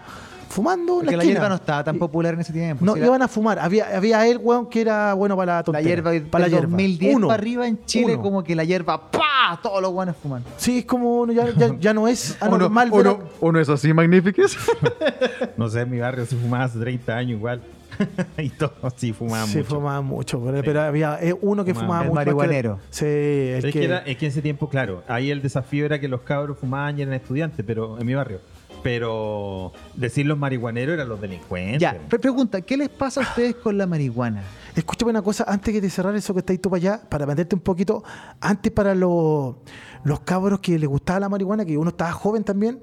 fumando 0.50 0.94
en 0.94 0.98
Porque 1.06 1.16
la 1.16 1.22
la 1.22 1.24
hierba 1.30 1.48
no 1.48 1.54
estaba 1.54 1.82
tan 1.84 1.96
popular 1.98 2.34
en 2.34 2.40
ese 2.40 2.52
tiempo. 2.52 2.84
No, 2.84 2.94
Si 2.94 3.00
iban 3.00 3.22
a 3.22 3.28
fumar. 3.28 3.58
Había, 3.58 3.96
había 3.96 4.26
él, 4.26 4.38
weón, 4.42 4.68
que 4.68 4.82
era 4.82 5.14
bueno 5.14 5.36
para 5.36 5.62
la 5.64 5.72
la 5.72 5.80
hierba 5.80 6.12
para 6.30 6.42
la 6.42 6.48
del 6.50 6.52
hierba. 6.58 6.70
2010 6.70 7.14
Uno. 7.16 7.26
para 7.28 7.40
arriba 7.40 7.66
en 7.66 7.84
Chile, 7.86 8.14
Uno. 8.14 8.22
como 8.22 8.44
que 8.44 8.54
la 8.54 8.64
hierba, 8.64 9.10
¡pa! 9.10 9.58
Todos 9.62 9.80
los 9.80 9.90
guanes 9.92 10.14
fuman. 10.22 10.44
Sí, 10.58 10.78
es 10.80 10.84
como 10.84 11.20
uno 11.22 11.32
ya, 11.32 11.48
ya, 11.56 11.74
ya 11.80 11.94
no 11.94 12.06
es 12.08 12.36
anormal. 12.42 12.90
a- 13.06 13.16
uno 13.40 13.58
es 13.60 13.68
así, 13.68 13.92
magníficos. 13.94 14.56
No 15.56 15.68
sé, 15.68 15.82
en 15.82 15.90
mi 15.90 15.98
barrio 15.98 16.24
se 16.26 16.36
fumaba 16.36 16.64
hace 16.64 16.78
30 16.78 17.16
años 17.16 17.32
igual. 17.38 17.60
y 18.38 18.48
todos 18.50 18.72
sí 18.96 19.12
fumaban 19.12 19.46
Sí, 19.46 19.58
mucho. 19.58 19.74
fumaba 19.76 20.00
mucho, 20.00 20.40
pero, 20.44 20.62
pero 20.62 20.80
había 20.82 21.18
eh, 21.20 21.34
uno 21.42 21.64
que 21.64 21.74
Fumaba. 21.74 22.04
fumaba 22.04 22.04
El 22.04 22.08
mucho. 22.10 22.18
que- 22.20 22.24
marihuanero. 22.46 22.78
Sí, 22.90 23.04
es, 23.06 23.64
Es, 23.64 23.72
que... 23.72 23.78
que, 23.80 23.84
era- 23.84 23.98
es 23.98 24.16
que 24.16 24.26
en 24.26 24.30
ese 24.32 24.42
tiempo, 24.42 24.68
claro, 24.68 25.02
ahí 25.06 25.30
el 25.30 25.42
desafío 25.42 25.84
era 25.84 25.98
que 26.00 26.08
los 26.08 26.22
cabros 26.22 26.58
fumaban 26.58 26.98
y 26.98 27.02
eran 27.02 27.14
estudiantes, 27.14 27.62
pero 27.66 27.98
en 27.98 28.06
mi 28.06 28.14
barrio. 28.14 28.38
Pero 28.82 29.72
decir 29.94 30.26
los 30.26 30.38
marihuaneros 30.38 30.94
eran 30.94 31.08
los 31.08 31.20
delincuentes. 31.20 31.80
Ya, 31.80 31.96
pre- 32.08 32.18
pregunta, 32.18 32.60
¿qué 32.60 32.76
les 32.76 32.88
pasa 32.88 33.20
a 33.20 33.24
ustedes 33.24 33.54
con 33.56 33.76
la 33.78 33.86
marihuana? 33.86 34.42
Escúchame 34.74 35.10
una 35.10 35.22
cosa, 35.22 35.44
antes 35.48 35.72
que 35.74 35.80
de 35.80 35.90
cerrar 35.90 36.14
eso 36.14 36.32
que 36.34 36.40
estáis 36.40 36.60
tú 36.60 36.70
para 36.70 36.78
allá, 36.78 37.00
para 37.08 37.26
meterte 37.26 37.54
un 37.54 37.60
poquito, 37.60 38.02
antes 38.40 38.70
para 38.72 38.94
los, 38.94 39.56
los 40.04 40.20
cabros 40.20 40.60
que 40.60 40.78
les 40.78 40.88
gustaba 40.88 41.20
la 41.20 41.28
marihuana, 41.28 41.64
que 41.64 41.76
uno 41.76 41.90
estaba 41.90 42.12
joven 42.12 42.44
también, 42.44 42.80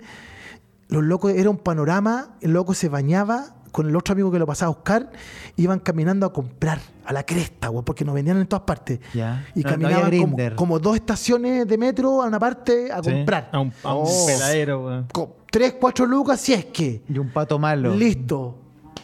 los 0.89 1.03
locos 1.03 1.33
era 1.33 1.49
un 1.49 1.57
panorama, 1.57 2.37
el 2.41 2.53
loco 2.53 2.73
se 2.73 2.87
bañaba 2.89 3.55
con 3.71 3.87
el 3.87 3.95
otro 3.95 4.13
amigo 4.13 4.31
que 4.31 4.39
lo 4.39 4.45
pasaba 4.45 4.71
a 4.71 4.75
buscar, 4.75 5.11
iban 5.55 5.79
caminando 5.79 6.25
a 6.25 6.33
comprar 6.33 6.79
a 7.05 7.13
la 7.13 7.23
cresta, 7.25 7.67
güey, 7.69 7.83
porque 7.85 8.03
nos 8.05 8.15
vendían 8.15 8.37
en 8.37 8.47
todas 8.47 8.63
partes. 8.65 8.99
Ya. 9.13 9.45
Y 9.55 9.61
No- 9.63 9.69
caminaban 9.69 10.11
como, 10.55 10.79
dos 10.79 10.95
estaciones 10.95 11.67
de 11.67 11.77
metro 11.77 12.21
a 12.21 12.27
una 12.27 12.39
parte 12.39 12.91
a 12.91 13.01
Sí, 13.03 13.11
comprar. 13.11 13.49
A 13.51 13.59
un, 13.59 13.73
a 13.83 13.93
un 13.95 14.05
Oh. 14.07 14.25
peladero, 14.25 14.85
weón. 14.85 15.07
Con 15.13 15.29
tres, 15.51 15.75
cuatro 15.79 16.05
lucas, 16.05 16.39
si 16.39 16.53
es 16.53 16.65
que. 16.65 17.03
Y 17.07 17.17
un 17.17 17.29
pato 17.29 17.57
malo. 17.59 17.95
Listo. 17.95 18.57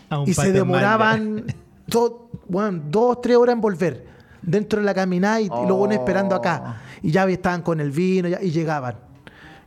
A 0.10 0.20
un 0.20 0.30
y 0.30 0.34
se 0.34 0.52
demoraban 0.52 1.46
do- 1.88 2.30
bueno, 2.48 2.82
dos, 2.90 3.22
tres 3.22 3.38
horas 3.38 3.54
en 3.54 3.62
volver. 3.62 4.08
Dentro 4.42 4.80
de 4.80 4.86
la 4.86 4.94
caminada 4.94 5.40
y, 5.40 5.46
y 5.46 5.48
los 5.68 5.78
buenos 5.78 5.98
esperando 5.98 6.36
acá. 6.36 6.82
Y 7.02 7.12
ya 7.12 7.26
estaban 7.30 7.62
con 7.62 7.80
el 7.80 7.92
vino 7.92 8.28
ya- 8.28 8.42
y 8.42 8.52
llegaban. 8.52 8.96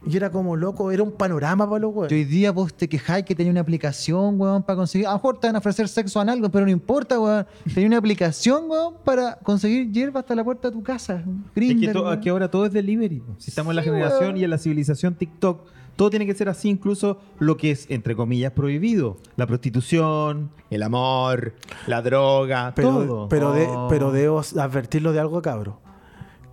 Y 0.08 0.16
era 0.16 0.30
como 0.30 0.54
loco, 0.56 0.90
era 0.92 1.02
un 1.02 1.12
panorama 1.12 1.68
para 1.68 1.80
los 1.80 1.90
Y 1.90 1.94
güeyes. 1.94 2.12
hoy 2.12 2.24
día 2.24 2.52
vos 2.52 2.72
te 2.72 2.88
quejáis 2.88 3.24
que 3.24 3.34
tenía 3.34 3.50
una 3.50 3.60
aplicación, 3.60 4.40
weón, 4.40 4.62
para 4.62 4.76
conseguir. 4.76 5.06
A 5.06 5.10
lo 5.10 5.16
mejor 5.16 5.40
te 5.40 5.48
van 5.48 5.56
a 5.56 5.58
ofrecer 5.58 5.88
sexo 5.88 6.20
anal, 6.20 6.40
pero 6.52 6.64
no 6.64 6.70
importa, 6.70 7.18
weón. 7.18 7.46
Tenía 7.74 7.88
una 7.88 7.98
aplicación, 7.98 8.70
weón, 8.70 8.94
para 9.04 9.36
conseguir 9.42 9.90
hierba 9.90 10.20
hasta 10.20 10.34
la 10.34 10.44
puerta 10.44 10.68
de 10.70 10.76
tu 10.76 10.82
casa. 10.82 11.24
Es 11.56 11.74
que, 11.80 11.92
aquí 12.10 12.28
ahora 12.28 12.50
todo 12.50 12.66
es 12.66 12.72
delivery. 12.72 13.22
Si 13.38 13.50
estamos 13.50 13.72
en 13.72 13.76
la 13.76 13.82
generación 13.82 14.22
weón. 14.24 14.36
y 14.36 14.44
en 14.44 14.50
la 14.50 14.58
civilización 14.58 15.14
TikTok, 15.14 15.66
todo 15.96 16.10
tiene 16.10 16.26
que 16.26 16.34
ser 16.34 16.48
así, 16.50 16.68
incluso 16.68 17.18
lo 17.38 17.56
que 17.56 17.70
es, 17.70 17.86
entre 17.90 18.14
comillas, 18.14 18.52
prohibido. 18.52 19.16
La 19.36 19.46
prostitución, 19.46 20.50
el 20.70 20.82
amor, 20.82 21.54
la 21.86 22.02
droga, 22.02 22.72
Pero, 22.76 22.88
todo. 22.90 23.28
pero, 23.28 23.52
de- 23.52 23.66
Oh. 23.66 23.86
pero 23.88 24.12
debo 24.12 24.40
advertirlo 24.58 25.12
de 25.12 25.20
algo, 25.20 25.40
cabro. 25.42 25.80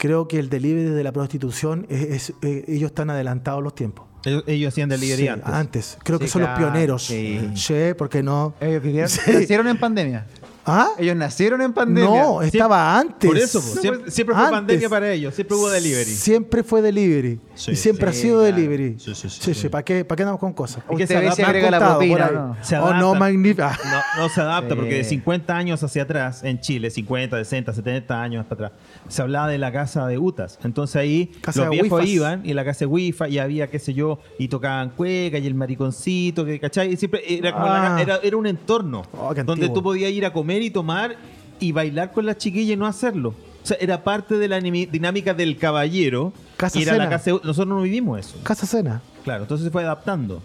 Creo 0.04 0.28
que 0.28 0.38
el 0.38 0.50
delivery 0.50 0.90
de 0.90 1.02
la 1.02 1.14
prostitución, 1.14 1.86
es, 1.90 2.02
es- 2.02 2.34
eh, 2.42 2.66
ellos 2.68 2.88
están 2.92 3.10
adelantados 3.10 3.64
los 3.64 3.74
tiempos. 3.74 4.06
ellos, 4.26 4.44
ellos 4.48 4.74
hacían 4.74 4.90
delivery 4.90 5.24
Sí, 5.24 5.30
antes. 5.46 5.98
Creo 6.04 6.20
que 6.20 6.28
son 6.28 6.42
los 6.42 6.58
pioneros. 6.58 7.04
sí. 7.06 7.40
Sí, 7.56 7.94
¿por 7.98 8.10
qué 8.10 8.22
no? 8.22 8.54
Ellos 8.60 8.84
vivieron- 8.84 9.08
Sí. 9.10 9.32
nacieron 9.32 9.66
en 9.70 9.78
pandemia. 9.80 10.26
¿Ah? 10.66 10.90
Ellos 10.98 11.16
nacieron 11.16 11.62
en 11.62 11.74
pandemia. 11.74 12.10
No, 12.24 12.42
estaba 12.42 12.98
antes. 12.98 13.28
Por 13.30 13.38
eso, 13.38 13.60
po, 13.62 13.82
siempre, 13.82 14.10
siempre 14.12 14.34
fue 14.36 14.44
Antes. 14.46 14.58
pandemia 14.60 14.90
para 14.90 15.12
ellos, 15.12 15.36
siempre 15.36 15.58
hubo 15.58 15.70
delivery. 15.70 16.06
Siempre 16.10 16.64
fue 16.64 16.82
delivery. 16.82 17.40
Sí, 17.56 17.72
y 17.72 17.76
siempre 17.76 18.10
ha 18.10 18.14
sido 18.14 18.40
claro. 18.40 18.56
delivery. 18.56 18.96
Sí, 19.00 19.14
sí, 19.14 19.30
sí, 19.30 19.54
sí. 19.54 19.70
¿Para 19.70 19.84
qué, 19.84 20.06
¿Para 20.06 20.16
qué 20.16 20.24
andamos 20.24 20.40
con 20.40 20.54
cosas? 20.54 20.84
Es 20.90 20.98
que 20.98 21.06
se 21.08 21.18
adapta- 21.18 21.46
agrega 21.48 21.70
la 21.72 21.80
propina. 21.80 22.32
¿no? 22.32 22.58
Se 22.62 22.78
Oh, 22.78 22.82
no, 22.94 23.12
adaptan. 23.12 23.20
magnífico. 23.20 23.68
No, 24.16 24.24
no 24.24 24.30
se 24.30 24.42
adapta 24.42 24.76
porque 24.76 24.96
de 24.96 25.04
50 25.04 25.56
años 25.56 25.84
hacia 25.84 26.04
atrás 26.04 26.44
en 26.44 26.60
Chile, 26.62 26.90
50, 26.90 27.38
60, 27.38 27.74
70 27.74 28.22
años 28.22 28.42
hasta 28.44 28.56
atrás, 28.56 28.72
se 29.10 29.22
hablaba 29.22 29.48
de 29.50 29.58
la 29.58 29.72
casa 29.72 30.08
de 30.08 30.18
Utas. 30.18 30.58
Entonces 30.64 30.96
ahí 30.96 31.28
Casa 31.42 31.62
los 31.62 31.70
viejos 31.72 31.92
wifas. 32.02 32.08
iban 32.10 32.42
y 32.46 32.54
la 32.54 32.64
casa 32.64 32.80
de 32.80 32.86
wifi 32.88 33.26
y 33.30 33.38
había, 33.40 33.70
qué 33.70 33.80
sé 33.80 33.94
yo, 33.94 34.20
y 34.40 34.48
tocaban 34.48 34.92
cueca 34.92 35.38
y 35.38 35.46
el 35.46 35.56
mariconcito, 35.56 36.46
que, 36.46 36.60
¿cachai? 36.60 36.94
Y 36.94 36.98
siempre 36.98 37.22
era 37.28 37.52
como 37.52 37.66
la 37.66 37.74
Ah. 37.94 37.96
ca- 37.98 38.02
era, 38.02 38.20
era 38.24 38.38
un 38.38 38.48
entorno 38.48 39.04
Oh, 39.20 39.34
donde 39.34 39.70
tú 39.70 39.84
podías 39.84 40.12
ir 40.12 40.26
a 40.26 40.32
comer 40.34 40.53
y 40.62 40.70
tomar 40.70 41.16
y 41.60 41.72
bailar 41.72 42.12
con 42.12 42.26
las 42.26 42.38
chiquillas 42.38 42.76
y 42.76 42.78
no 42.78 42.86
hacerlo. 42.86 43.30
O 43.64 43.66
sea, 43.66 43.78
era 43.80 44.04
parte 44.04 44.38
de 44.38 44.48
la 44.50 44.60
dinámica 44.60 45.34
del 45.34 45.58
caballero. 45.58 46.34
Casa 46.58 46.80
ir 46.80 46.90
a 46.90 46.98
la 46.98 47.04
cena. 47.06 47.10
casa 47.10 47.32
Nosotros 47.32 47.68
no 47.68 47.82
vivimos 47.82 48.20
eso. 48.20 48.36
Casa 48.44 48.68
Cena. 48.68 49.02
Claro, 49.24 49.44
entonces 49.44 49.64
se 49.66 49.72
fue 49.72 49.84
adaptando. 49.84 50.42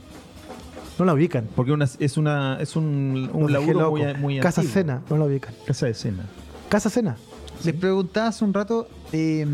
No 1.01 1.05
la 1.05 1.15
ubican. 1.15 1.49
Porque 1.57 1.73
una, 1.73 1.89
es, 1.99 2.17
una, 2.17 2.59
es 2.61 2.77
un, 2.77 3.29
un 3.33 3.53
laburo 3.53 3.91
muy, 3.91 4.15
muy 4.15 4.39
Casa 4.41 4.61
antiguo. 4.61 4.75
Cena. 4.75 5.03
No 5.11 5.17
la 5.19 5.25
ubican. 5.25 5.53
Casa 5.67 5.87
de 5.87 5.95
cena. 5.95 6.27
Casa 6.69 6.91
Cena. 6.91 7.17
Les 7.65 7.75
preguntaba 7.75 8.29
hace 8.29 8.45
un 8.45 8.55
rato 8.55 8.89
eh, 9.13 9.45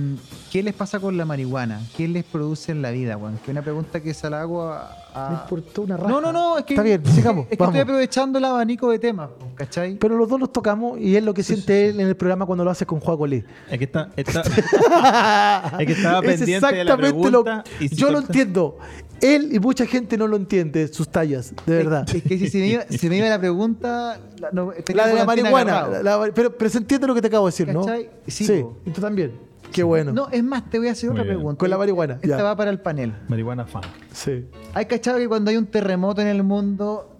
qué 0.55 0.63
les 0.63 0.73
pasa 0.73 1.01
con 1.01 1.17
la 1.17 1.25
marihuana, 1.25 1.81
qué 1.97 2.07
les 2.07 2.23
produce 2.23 2.71
en 2.71 2.81
la 2.81 2.93
vida, 2.93 3.17
weón. 3.17 3.39
Que 3.39 3.43
es 3.47 3.49
una 3.49 3.63
pregunta 3.63 4.01
que 4.01 4.15
se 4.15 4.31
la 4.31 4.43
hago 4.43 4.63
a. 4.63 4.89
a- 5.13 5.31
Me 5.31 5.35
importó 5.43 5.83
una 5.83 5.97
raja. 5.97 6.09
No, 6.09 6.21
no, 6.21 6.33
no, 6.33 6.59
es 6.59 6.65
que. 6.65 6.75
Está 6.75 6.85
bien, 6.85 7.05
sigamos. 7.07 7.47
Es 7.47 7.51
que 7.51 7.57
vamos. 7.57 7.75
estoy 7.75 7.81
aprovechando 7.81 8.39
el 8.39 8.45
abanico 8.45 8.89
de 8.89 9.01
temas, 9.01 9.31
¿cachai? 9.57 9.97
Pero 9.97 10.17
los 10.17 10.29
dos 10.29 10.39
los 10.39 10.53
tocamos 10.53 11.01
y 11.01 11.17
es 11.17 11.25
lo 11.25 11.35
que 11.35 11.43
siente 11.43 11.89
él 11.89 11.99
en 11.99 12.07
el 12.07 12.15
programa 12.17 12.47
cuando 12.47 12.63
lo 12.65 12.71
hace 12.71 12.87
con 12.87 13.01
Juan 13.01 13.17
Colí. 13.19 13.43
Es 13.69 13.79
que, 13.79 13.85
está, 13.85 14.11
está- 14.15 14.43
es 15.81 15.87
que 15.89 15.93
estaba 15.93 16.21
Es 16.21 16.39
pendiente 16.39 16.45
de 16.45 16.85
la 16.85 16.93
exactamente 16.95 17.31
lo- 17.33 17.45
y 17.81 17.89
si 17.89 17.97
Yo 17.97 18.13
lo 18.13 18.19
entiendo. 18.21 18.79
Él 19.21 19.49
y 19.53 19.59
mucha 19.59 19.87
gente 19.87 20.17
no 20.17 20.29
lo 20.29 20.37
entiende, 20.37 20.87
sus 20.87 21.09
tallas, 21.09 21.53
de 21.67 21.77
verdad. 21.79 22.07
Es 22.15 22.23
que 22.23 22.39
si 22.39 22.47
se 22.49 22.59
me 22.59 22.67
iba, 22.69 22.83
se 22.89 23.09
me 23.09 23.17
iba 23.17 23.29
la 23.29 23.41
pregunta. 23.41 24.21
La, 24.39 24.51
no, 24.53 24.71
tenía 24.85 25.03
La 25.03 25.09
de 25.09 25.15
la 25.19 25.25
marihuana. 25.25 25.79
agarrado. 25.81 26.03
la- 26.05 26.17
la- 26.29 26.33
pero, 26.33 26.57
pero 26.57 26.71
se 26.71 26.79
entiende 26.79 27.09
lo 27.09 27.15
que 27.17 27.23
te 27.23 27.27
acabo 27.27 27.47
de 27.47 27.51
decir, 27.51 27.73
¿no? 27.73 27.85
Sí, 28.29 28.65
y 28.87 28.91
tú 28.93 29.01
también. 29.01 29.33
Qué 29.75 29.83
bueno. 29.83 30.13
No, 30.13 30.29
es 30.31 30.45
más, 30.45 30.71
te 30.71 30.79
voy 30.79 30.87
a 30.89 30.93
hacer 30.93 31.11
Muy 31.11 31.15
otra 31.19 31.25
bien. 31.25 31.37
pregunta. 31.37 31.59
Con 31.59 31.69
la 31.69 31.77
marihuana, 31.79 32.15
Esta 32.23 32.37
ya. 32.39 32.43
va 32.45 32.55
para 32.57 32.71
el 32.71 32.79
panel. 32.81 33.13
Marihuana 33.29 33.67
fan. 33.67 33.83
Sí. 34.13 34.47
Hay 34.73 34.87
cachado 34.87 35.19
que 35.19 35.27
cuando 35.29 35.51
hay 35.51 35.57
un 35.57 35.67
terremoto 35.67 36.23
en 36.23 36.29
el 36.29 36.45
mundo, 36.45 37.19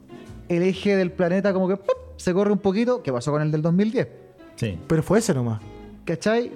el 0.49 0.63
eje 0.63 0.95
del 0.97 1.11
planeta 1.11 1.53
como 1.53 1.67
que 1.67 1.77
¡pop! 1.77 1.89
se 2.17 2.33
corre 2.33 2.53
un 2.53 2.59
poquito. 2.59 3.03
¿Qué 3.03 3.13
pasó 3.13 3.33
con 3.33 3.43
el 3.43 3.51
del 3.51 3.61
2010? 3.61 4.09
Sí. 4.55 4.79
Pero 4.87 5.03
fue 5.03 5.19
ese 5.19 5.35
nomás. 5.35 5.61
¿Cachai? 6.05 6.53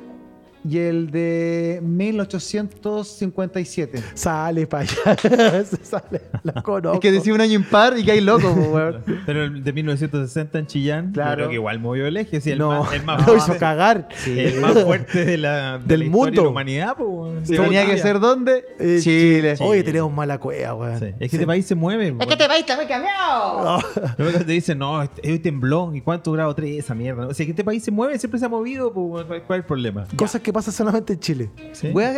Y 0.64 0.78
el 0.78 1.10
de 1.10 1.80
1857. 1.82 4.02
Sale 4.14 4.66
para 4.66 4.84
allá. 4.84 5.16
Se 5.64 5.84
sale. 5.84 6.22
La 6.42 6.62
conozco. 6.62 6.94
Es 6.94 7.00
que 7.00 7.12
decía 7.12 7.34
un 7.34 7.40
año 7.40 7.54
impar 7.54 7.98
y 7.98 8.04
que 8.04 8.12
hay 8.12 8.20
loco, 8.20 8.50
weón. 8.52 9.02
Pero 9.26 9.44
el 9.44 9.62
de 9.64 9.72
1960 9.72 10.58
en 10.58 10.66
Chillán, 10.66 11.12
Claro. 11.12 11.36
creo 11.36 11.48
que 11.48 11.54
igual 11.54 11.78
movió 11.80 12.06
el 12.06 12.16
eje. 12.16 12.40
Sí, 12.40 12.50
el, 12.50 12.58
no, 12.58 12.82
más, 12.84 12.92
el, 12.92 13.04
más 13.04 13.18
lo 13.20 13.24
fuerte, 13.26 13.44
hizo 13.50 13.58
cagar. 13.58 14.08
el 14.26 14.60
más 14.60 14.82
fuerte 14.82 15.24
de 15.24 15.38
la, 15.38 15.78
de 15.78 15.84
Del 15.86 16.00
la 16.00 16.06
mundo. 16.10 16.30
de 16.30 16.36
la 16.42 16.48
humanidad. 16.48 16.96
po, 16.96 17.04
weón. 17.04 17.42
¿Y 17.44 17.56
tenía 17.56 17.86
que 17.86 17.98
ser 17.98 18.20
dónde? 18.20 18.64
Eh, 18.78 18.98
Chile. 19.02 19.54
Oye, 19.60 19.82
tenemos 19.82 20.12
mala 20.12 20.38
cueva, 20.38 20.74
weón. 20.74 20.98
Sí. 20.98 21.06
Es 21.18 21.30
que 21.30 21.36
este 21.36 21.46
país 21.46 21.66
se 21.66 21.74
mueve. 21.74 22.12
po. 22.12 22.18
país 22.26 22.60
está 22.60 22.76
muy 22.76 22.86
cambiado. 22.86 23.80
Luego 24.16 24.38
te 24.38 24.44
dicen, 24.52 24.78
no, 24.78 25.02
este- 25.02 25.30
hoy 25.30 25.38
tembló. 25.38 25.92
¿Y 25.94 26.00
cuánto 26.00 26.32
grado 26.32 26.54
3? 26.54 26.78
Esa 26.78 26.94
mierda. 26.94 27.26
O 27.26 27.34
sea, 27.34 27.44
que 27.46 27.50
este 27.52 27.64
país 27.64 27.82
se 27.82 27.90
mueve, 27.90 28.18
siempre 28.18 28.38
se 28.40 28.46
ha 28.46 28.48
movido. 28.48 28.92
¿Cuál, 28.92 29.26
cuál 29.26 29.40
es 29.40 29.50
el 29.50 29.64
problema? 29.64 30.06
Cosas 30.16 30.40
que 30.40 30.52
pasan 30.58 30.74
solamente 30.74 31.12
en 31.12 31.20
Chile. 31.20 31.50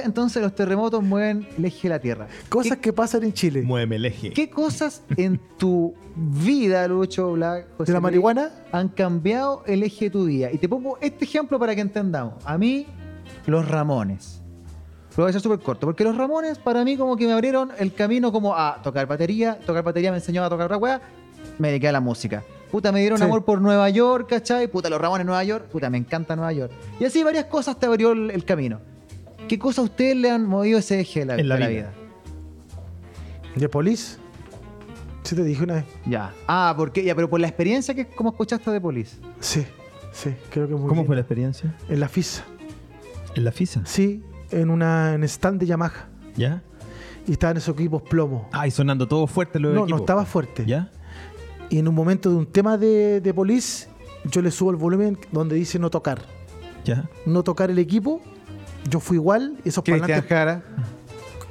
Entonces 0.02 0.42
los 0.42 0.54
terremotos 0.54 1.02
mueven 1.02 1.46
el 1.58 1.64
eje 1.66 1.88
de 1.88 1.94
la 1.94 1.98
Tierra. 2.00 2.26
Cosas 2.48 2.78
que 2.78 2.90
pasan 2.90 3.22
en 3.24 3.34
Chile. 3.34 3.60
Muéveme 3.60 3.96
el 3.96 4.06
eje. 4.06 4.30
¿Qué 4.30 4.48
cosas 4.48 5.02
en 5.18 5.38
tu 5.58 5.94
vida, 6.16 6.88
Lucho 6.88 7.32
Black, 7.32 7.66
José 7.76 7.92
¿De 7.92 7.98
la 7.98 8.00
Luis, 8.00 8.02
marihuana? 8.04 8.50
han 8.72 8.88
cambiado 8.88 9.62
el 9.66 9.82
eje 9.82 10.06
de 10.06 10.10
tu 10.10 10.24
día? 10.24 10.50
Y 10.50 10.56
te 10.56 10.70
pongo 10.70 10.96
este 11.02 11.26
ejemplo 11.26 11.58
para 11.58 11.74
que 11.74 11.82
entendamos. 11.82 12.34
A 12.46 12.56
mí, 12.56 12.86
los 13.44 13.68
Ramones. 13.68 14.40
Lo 15.10 15.24
voy 15.24 15.26
a 15.26 15.28
hacer 15.30 15.42
súper 15.42 15.58
corto, 15.58 15.86
porque 15.86 16.04
los 16.04 16.16
Ramones 16.16 16.58
para 16.58 16.82
mí 16.82 16.96
como 16.96 17.16
que 17.16 17.26
me 17.26 17.32
abrieron 17.32 17.72
el 17.78 17.92
camino 17.92 18.32
como 18.32 18.56
a 18.56 18.80
tocar 18.82 19.06
batería, 19.06 19.58
tocar 19.66 19.84
batería 19.84 20.10
me 20.12 20.16
enseñó 20.16 20.42
a 20.42 20.48
tocar 20.48 20.64
otra 20.64 20.78
weá, 20.78 21.02
me 21.58 21.68
dediqué 21.68 21.88
a 21.88 21.92
la 21.92 22.00
música. 22.00 22.42
Puta, 22.70 22.92
me 22.92 23.00
dieron 23.00 23.18
Sí. 23.18 23.24
amor 23.24 23.44
por 23.44 23.60
Nueva 23.60 23.88
York, 23.90 24.28
¿cachai? 24.28 24.68
Puta, 24.68 24.88
los 24.88 25.00
Ramones 25.00 25.26
Nueva 25.26 25.42
York, 25.44 25.66
puta, 25.68 25.90
me 25.90 25.98
encanta 25.98 26.36
Nueva 26.36 26.52
York. 26.52 26.72
Y 27.00 27.04
así 27.04 27.22
varias 27.24 27.46
cosas 27.46 27.78
te 27.78 27.86
abrió 27.86 28.12
el, 28.12 28.30
el 28.30 28.44
camino. 28.44 28.80
¿Qué 29.48 29.58
cosas 29.58 29.78
a 29.78 29.82
ustedes 29.82 30.16
le 30.16 30.30
han 30.30 30.46
movido 30.46 30.78
ese 30.78 31.00
eje 31.00 31.20
de 31.20 31.26
la, 31.26 31.34
En 31.36 31.48
la 31.48 31.54
de 31.56 31.60
la 31.60 31.68
vida. 31.68 31.92
¿De 33.56 33.68
Police? 33.68 34.18
Sí, 35.24 35.34
te 35.36 35.42
dije 35.44 35.62
una 35.64 35.74
vez. 35.74 35.84
Ya. 36.06 36.32
Ah, 36.46 36.74
porque 36.76 37.02
ya, 37.04 37.14
pero 37.14 37.28
por 37.28 37.40
la 37.40 37.48
experiencia 37.48 37.94
que 37.94 38.06
como 38.06 38.30
escuchaste 38.30 38.70
de 38.70 38.80
Police. 38.80 39.16
Sí, 39.40 39.66
sí, 40.12 40.34
creo 40.50 40.66
que 40.68 40.74
muy 40.74 40.82
¿Cómo 40.88 40.94
bien. 41.02 41.06
fue 41.06 41.16
la 41.16 41.22
experiencia? 41.22 41.74
En 41.88 42.00
la 42.00 42.08
FISA. 42.08 42.44
En 43.34 43.44
la 43.44 43.52
FISA. 43.52 43.82
Sí, 43.84 44.22
en 44.50 44.70
una 44.70 45.14
en 45.14 45.24
stand 45.24 45.60
de 45.60 45.66
Yamaha. 45.66 46.08
¿Ya? 46.36 46.62
Y 47.26 47.32
estaban 47.32 47.56
esos 47.56 47.74
equipos 47.74 48.02
plomo. 48.02 48.48
Ay, 48.52 48.70
sonando 48.70 49.06
todo 49.06 49.26
fuerte 49.26 49.58
los 49.60 49.74
No, 49.74 49.86
no 49.86 49.96
estaba 49.96 50.24
fuerte. 50.24 50.64
¿Ya? 50.66 50.90
Y 51.70 51.78
en 51.78 51.88
un 51.88 51.94
momento 51.94 52.28
de 52.30 52.36
un 52.36 52.46
tema 52.46 52.76
de, 52.76 53.20
de 53.20 53.32
Police, 53.34 53.88
yo 54.30 54.42
le 54.42 54.50
subo 54.50 54.70
el 54.70 54.76
volumen 54.76 55.16
donde 55.32 55.54
dice 55.56 55.78
no 55.78 55.88
tocar. 55.88 56.20
¿Ya? 56.84 57.08
No 57.26 57.42
tocar 57.42 57.70
el 57.70 57.78
equipo. 57.78 58.20
Yo 58.88 58.98
fui 59.00 59.16
igual, 59.16 59.56
esos 59.64 59.84
parlantes 59.84 60.24
Jara. 60.24 60.62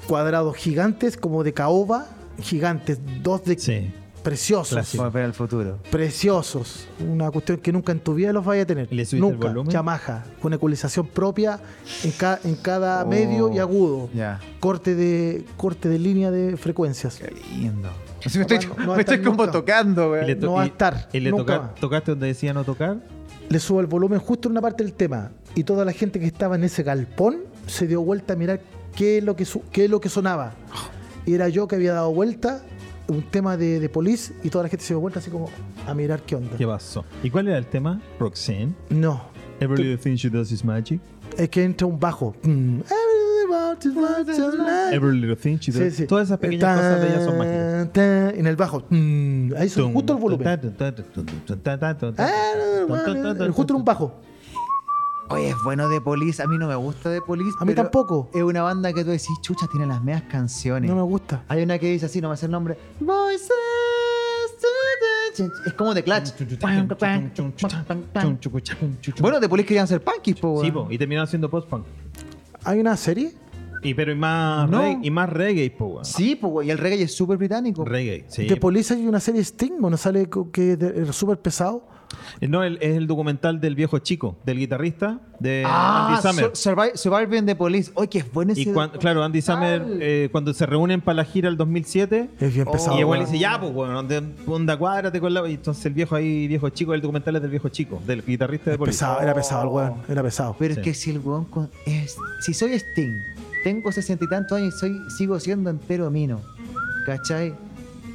cuadrados 0.08 0.56
gigantes, 0.58 1.16
como 1.18 1.44
de 1.44 1.54
caoba, 1.54 2.08
gigantes, 2.42 3.00
dos 3.22 3.44
de 3.46 3.58
Sí. 3.58 3.94
preciosos. 4.24 4.96
Volver 4.98 5.24
al 5.26 5.34
futuro. 5.34 5.78
Preciosos. 5.92 6.88
Una 7.08 7.30
cuestión 7.32 7.60
que 7.60 7.72
nunca 7.72 7.92
en 7.92 8.00
tu 8.00 8.16
vida 8.16 8.34
los 8.34 8.44
vaya 8.44 8.64
a 8.64 8.66
tener. 8.66 8.88
¿Y 8.92 8.96
le 8.96 9.06
subiste 9.06 9.26
el 9.28 9.34
nunca. 9.34 9.48
volumen? 9.48 9.72
Yamaha, 9.72 10.26
con 10.42 10.52
ecualización 10.54 11.08
propia 11.08 11.60
en, 12.04 12.12
ca- 12.12 12.40
en 12.44 12.56
cada 12.56 13.04
Oh. 13.04 13.08
medio 13.08 13.54
y 13.54 13.60
agudo. 13.60 14.10
Ya. 14.14 14.40
Corte 14.60 14.96
de 14.96 15.46
corte 15.56 15.88
de 15.88 16.00
línea 16.00 16.32
de 16.32 16.58
frecuencias. 16.58 17.18
Qué 17.20 17.34
lindo. 17.56 17.90
Me 18.36 18.42
estoy, 18.42 18.60
no, 18.86 18.96
me 18.96 19.22
como 19.24 19.50
tocando, 19.50 20.16
¿Y 20.16 20.20
le 20.20 20.24
güey. 20.26 20.40
to- 20.40 20.46
No 20.48 20.54
va 20.54 20.64
a 20.64 20.66
estar, 20.66 21.10
¿Y 21.14 21.20
le 21.20 21.32
nunca 21.32 21.44
toca- 21.56 21.60
más. 21.68 21.76
tocaste 21.76 22.12
donde 22.12 22.28
decía 22.28 22.54
no 22.54 22.64
tocar? 22.64 22.98
Le 23.50 23.60
subo 23.60 23.80
el 23.82 23.88
volumen 23.88 24.20
justo 24.20 24.48
en 24.48 24.52
una 24.52 24.62
parte 24.62 24.84
del 24.84 24.94
tema 24.94 25.32
y 25.56 25.64
toda 25.64 25.84
la 25.86 25.92
gente 25.94 26.20
que 26.20 26.26
estaba 26.28 26.56
en 26.56 26.64
ese 26.64 26.84
galpón 26.84 27.38
se 27.68 27.88
dio 27.88 28.02
vuelta 28.02 28.34
a 28.34 28.36
mirar 28.36 28.62
qué 28.96 29.18
es 29.20 29.24
lo 29.24 29.36
que, 29.36 29.46
su- 29.46 29.64
qué 29.72 29.86
es 29.86 29.90
lo 29.90 30.00
que 30.02 30.10
sonaba. 30.10 30.54
Y 31.26 31.34
era 31.34 31.50
yo 31.50 31.68
que 31.68 31.76
había 31.76 31.94
dado 31.94 32.12
vuelta, 32.14 32.62
un 33.08 33.24
tema 33.24 33.58
de, 33.58 33.80
de 33.80 33.90
Police, 33.90 34.34
y 34.44 34.50
toda 34.50 34.64
la 34.64 34.70
gente 34.70 34.86
se 34.86 34.94
dio 34.94 35.00
vuelta 35.00 35.20
así 35.20 35.32
como 35.32 35.50
a 35.88 35.94
mirar 35.96 36.22
qué 36.24 36.36
onda. 36.36 36.56
¿Qué 36.58 36.68
pasó? 36.68 37.04
¿Y 37.24 37.30
cuál 37.32 37.48
era 37.48 37.58
el 37.58 37.66
tema? 37.66 38.02
Roxanne. 38.20 38.74
No, 38.90 39.24
Every 39.60 39.82
little 39.84 39.98
thing 39.98 40.16
she 40.16 40.30
does 40.30 40.52
is 40.52 40.64
magic. 40.64 41.02
es 41.38 41.50
que 41.50 41.64
entra 41.64 41.86
un 41.88 42.00
bajo. 42.00 42.36
Mm. 42.44 42.80
Every 44.92 45.18
little 45.20 45.36
thing 45.36 45.58
she 45.60 45.72
does. 45.72 45.94
Sí, 45.94 46.02
sí. 46.04 46.08
Todas 46.08 46.28
esas 46.28 46.38
pequeñas 46.40 46.62
Tan, 46.62 46.76
cosas 46.78 47.02
de 47.02 47.08
ellas 47.08 47.24
son 47.26 47.38
mágicas. 47.38 47.94
tan, 47.94 48.40
En 48.40 48.48
el 48.48 48.56
bajo. 48.56 48.84
mm, 48.90 49.54
Ahí 49.58 49.70
son 49.70 49.94
justo 49.94 50.14
el 50.14 50.20
volumen. 50.20 50.48
Ah, 50.48 50.58
Justo 53.52 53.74
en 53.74 53.78
un 53.80 53.86
bajo. 53.86 54.20
Oye, 55.32 55.50
es 55.50 55.56
bueno 55.64 55.88
de 55.90 56.02
Police. 56.02 56.42
A 56.42 56.48
mí 56.48 56.58
no 56.58 56.68
me 56.68 56.76
gusta 56.76 57.10
de 57.12 57.22
Police. 57.22 57.56
A 57.60 57.66
mí 57.66 57.74
pero 57.74 57.84
tampoco. 57.84 58.30
Es 58.34 58.42
una 58.42 58.64
banda 58.64 58.92
que 58.94 59.04
tú 59.04 59.12
decís, 59.12 59.30
chucha, 59.42 59.68
tiene 59.72 59.86
las 59.86 60.04
medias 60.04 60.24
canciones. 60.24 60.90
No 60.90 60.96
me 60.96 61.04
gusta. 61.04 61.44
Hay 61.48 61.62
una 61.62 61.78
que 61.78 61.92
dice 61.92 62.08
así, 62.08 62.20
no 62.20 62.30
me 62.30 62.38
sé 62.38 62.48
el 62.48 62.52
nombre. 62.52 62.78
Voices 63.00 63.50
to 64.60 64.68
the 65.38 65.44
ch- 65.44 65.52
Es 65.68 65.74
como 65.74 65.94
de 65.94 66.04
Clutch. 66.04 66.30
Bueno, 69.22 69.40
de 69.40 69.48
Police 69.50 69.68
querían 69.68 69.88
ser 69.88 70.02
punkies, 70.04 70.38
po, 70.40 70.62
Sí, 70.64 70.72
po, 70.72 70.88
y 70.90 70.98
terminaron 70.98 71.28
siendo 71.28 71.50
post-punk. 71.50 71.86
¿Hay 72.64 72.80
una 72.80 72.96
serie? 72.98 73.34
Y 73.82 73.94
pero 73.94 74.12
y 74.12 74.16
más, 74.16 74.70
No. 74.70 74.82
reggae, 74.82 75.00
y 75.04 75.12
más 75.12 75.30
reggae, 75.30 75.72
po, 75.72 75.86
weón. 75.86 76.06
Sí, 76.06 76.38
güey. 76.42 76.68
Y 76.68 76.72
el 76.72 76.78
reggae 76.78 77.04
es 77.04 77.16
súper 77.16 77.38
británico. 77.38 77.86
Reggae, 77.86 78.26
sí. 78.28 78.46
de 78.46 78.58
Police 78.58 78.94
hay 78.94 79.08
una 79.08 79.20
serie 79.20 79.42
Sting, 79.42 79.82
¿o 79.82 79.90
no 79.90 79.96
sale 79.98 80.28
que 80.52 80.78
es 80.96 81.16
súper 81.16 81.40
pesado? 81.40 81.88
No, 82.42 82.64
el- 82.64 82.78
es 82.82 82.96
el 82.98 83.08
documental 83.08 83.60
del 83.62 83.76
viejo 83.76 84.00
chico, 84.00 84.36
del 84.46 84.58
guitarrista 84.60 85.20
de 85.40 85.64
Ah, 85.66 86.08
Andy 86.18 86.22
Summer. 86.22 86.56
Sur- 86.56 86.76
Survive- 86.76 86.98
Surviving 86.98 87.46
the 87.46 87.56
Police. 87.56 87.92
Oye, 87.96 88.08
que 88.10 88.18
es 88.20 88.32
bueno 88.34 88.52
ese 88.54 88.62
Y 88.62 88.66
cuan- 88.68 88.90
claro, 88.92 89.24
Andy 89.24 89.42
Summer, 89.42 89.86
eh, 90.02 90.30
cuando 90.32 90.54
se 90.54 90.66
reúnen 90.66 91.02
para 91.02 91.16
la 91.18 91.26
gira 91.26 91.50
el 91.50 91.58
2007, 91.58 92.30
Es 92.40 92.54
bien 92.54 92.68
Oh, 92.68 92.72
pesado. 92.72 92.98
y 92.98 93.00
igual 93.02 93.20
dice, 93.22 93.38
ya, 93.40 93.60
pues, 93.60 93.74
bueno, 93.74 94.02
de- 94.04 94.24
onda, 94.48 94.78
cuádrate 94.78 95.20
con 95.20 95.34
la... 95.34 95.48
Y 95.50 95.54
entonces 95.56 95.86
el 95.86 95.94
viejo 95.94 96.16
ahí, 96.16 96.48
viejo 96.48 96.70
chico, 96.70 96.94
el 96.94 97.02
documental 97.02 97.36
es 97.36 97.42
del 97.42 97.52
viejo 97.52 97.70
chico, 97.70 98.02
del 98.06 98.24
guitarrista 98.24 98.72
de 98.72 98.78
Police. 98.78 98.98
Pesado, 98.98 99.22
era 99.22 99.34
pesado 99.34 99.64
el 99.64 99.70
weón, 99.70 99.94
era 100.08 100.24
pesado. 100.24 100.56
Pero 100.60 100.74
Sí. 100.76 100.80
es 100.82 100.84
que 100.86 100.94
si 100.94 101.12
el 101.12 101.20
weón. 101.20 101.46
con- 101.46 101.70
es- 101.86 102.18
si 102.42 102.54
soy 102.54 102.74
Sting, 102.74 103.22
tengo 103.64 103.92
sesenta 103.92 104.26
y 104.26 104.28
tantos 104.30 104.58
años 104.58 104.74
y 104.76 104.80
soy, 104.80 104.98
sigo 105.18 105.40
siendo 105.40 105.70
entero 105.70 106.10
mino. 106.10 106.42
¿Cachai? 107.06 107.54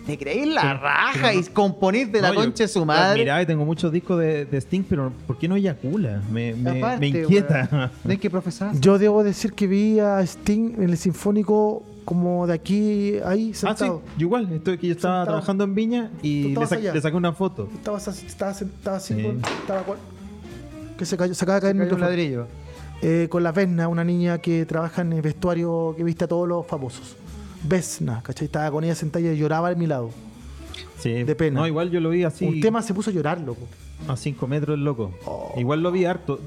¿Te 0.07 0.19
creéis 0.19 0.49
la 0.53 0.75
raja 0.75 1.33
y 1.33 1.43
componís 1.45 2.13
de 2.13 2.21
la 2.21 2.29
No, 2.29 2.35
yo- 2.35 2.41
concha 2.43 2.65
de 2.65 2.69
su 2.69 2.85
madre? 2.85 3.21
Mira, 3.21 3.41
y 3.41 3.47
tengo 3.47 3.65
muchos 3.65 3.91
discos 3.91 4.21
de, 4.21 4.45
de 4.45 4.59
Sting, 4.61 4.83
pero 4.89 5.11
¿por 5.27 5.39
qué 5.39 5.49
no 5.49 5.57
eyacula? 5.57 6.21
Me, 6.31 6.55
me, 6.55 6.79
Aparte, 6.79 7.01
me 7.01 7.07
inquieta. 7.09 7.91
hay 8.07 8.19
que 8.19 8.29
profesar. 8.29 8.79
Yo 8.79 8.99
debo 8.99 9.25
decir 9.25 9.55
que 9.55 9.67
vi 9.67 9.99
a 10.01 10.21
Sting 10.27 10.75
en 10.77 10.91
el 10.91 10.99
Sinfónico 10.99 11.83
como 12.05 12.47
de 12.47 12.53
aquí, 12.53 13.15
ahí, 13.25 13.53
Ah, 13.53 13.55
sí, 13.55 13.67
sentado. 13.67 14.03
yo 14.19 14.27
igual, 14.27 14.53
estoy 14.53 14.77
que 14.77 14.89
yo 14.89 14.93
estaba 14.93 15.21
Sentado. 15.21 15.37
trabajando 15.39 15.65
en 15.65 15.75
Viña 15.75 16.11
y 16.23 16.43
le, 16.43 16.49
estabas 16.49 16.69
sa- 16.69 16.75
allá. 16.77 16.93
le 16.93 17.01
saqué 17.01 17.17
una 17.17 17.33
foto. 17.33 17.69
Estaba, 17.75 17.97
así- 17.97 18.27
estaba, 18.27 18.51
estaba 18.53 18.97
así, 18.99 19.15
Sí. 19.15 19.23
weón, 19.23 19.41
estaba 19.63 19.83
cual- 19.85 19.99
que 20.99 21.07
se, 21.07 21.17
cayó, 21.17 21.35
se 21.35 21.45
acaba 21.47 21.57
de 21.57 21.63
caer 21.63 21.77
Cayó 21.79 21.89
el 21.89 21.95
un 21.95 22.01
ladrillo. 22.03 22.47
Eh, 23.01 23.27
con 23.31 23.43
la 23.43 23.53
Vesna, 23.53 23.89
una 23.89 24.05
niña 24.05 24.37
que 24.39 24.67
trabaja 24.67 25.01
en 25.03 25.15
el 25.15 25.23
vestuario 25.23 25.95
que 25.97 26.05
viste 26.05 26.25
a 26.25 26.29
todos 26.29 26.47
los 26.47 26.67
famosos. 26.67 27.17
Vesna, 27.65 28.23
¿cachai? 28.23 28.47
Estaba 28.47 28.71
con 28.71 28.85
ella 28.85 28.95
sentada 28.95 29.25
y 29.33 29.37
lloraba 29.37 29.71
a 29.71 29.75
mi 29.75 29.87
lado. 29.87 30.11
Sí. 30.99 31.25
De 31.25 31.35
pena. 31.35 31.61
No, 31.61 31.67
igual 31.67 31.91
yo 31.91 32.01
lo 32.01 32.11
vi 32.11 32.25
así. 32.25 32.47
Un 32.47 32.61
tema 32.61 32.83
se 32.83 32.95
puso 32.95 33.11
a 33.11 33.13
llorar, 33.13 33.41
loco. 33.41 33.67
A 34.09 34.17
5 34.17 34.47
metros 34.47 34.77
el 34.77 34.85
loco. 34.85 35.13
Oh. 35.25 35.55
Igual 35.57 35.83
lo 35.83 35.93
vi 35.93 36.05
harto. 36.05 36.41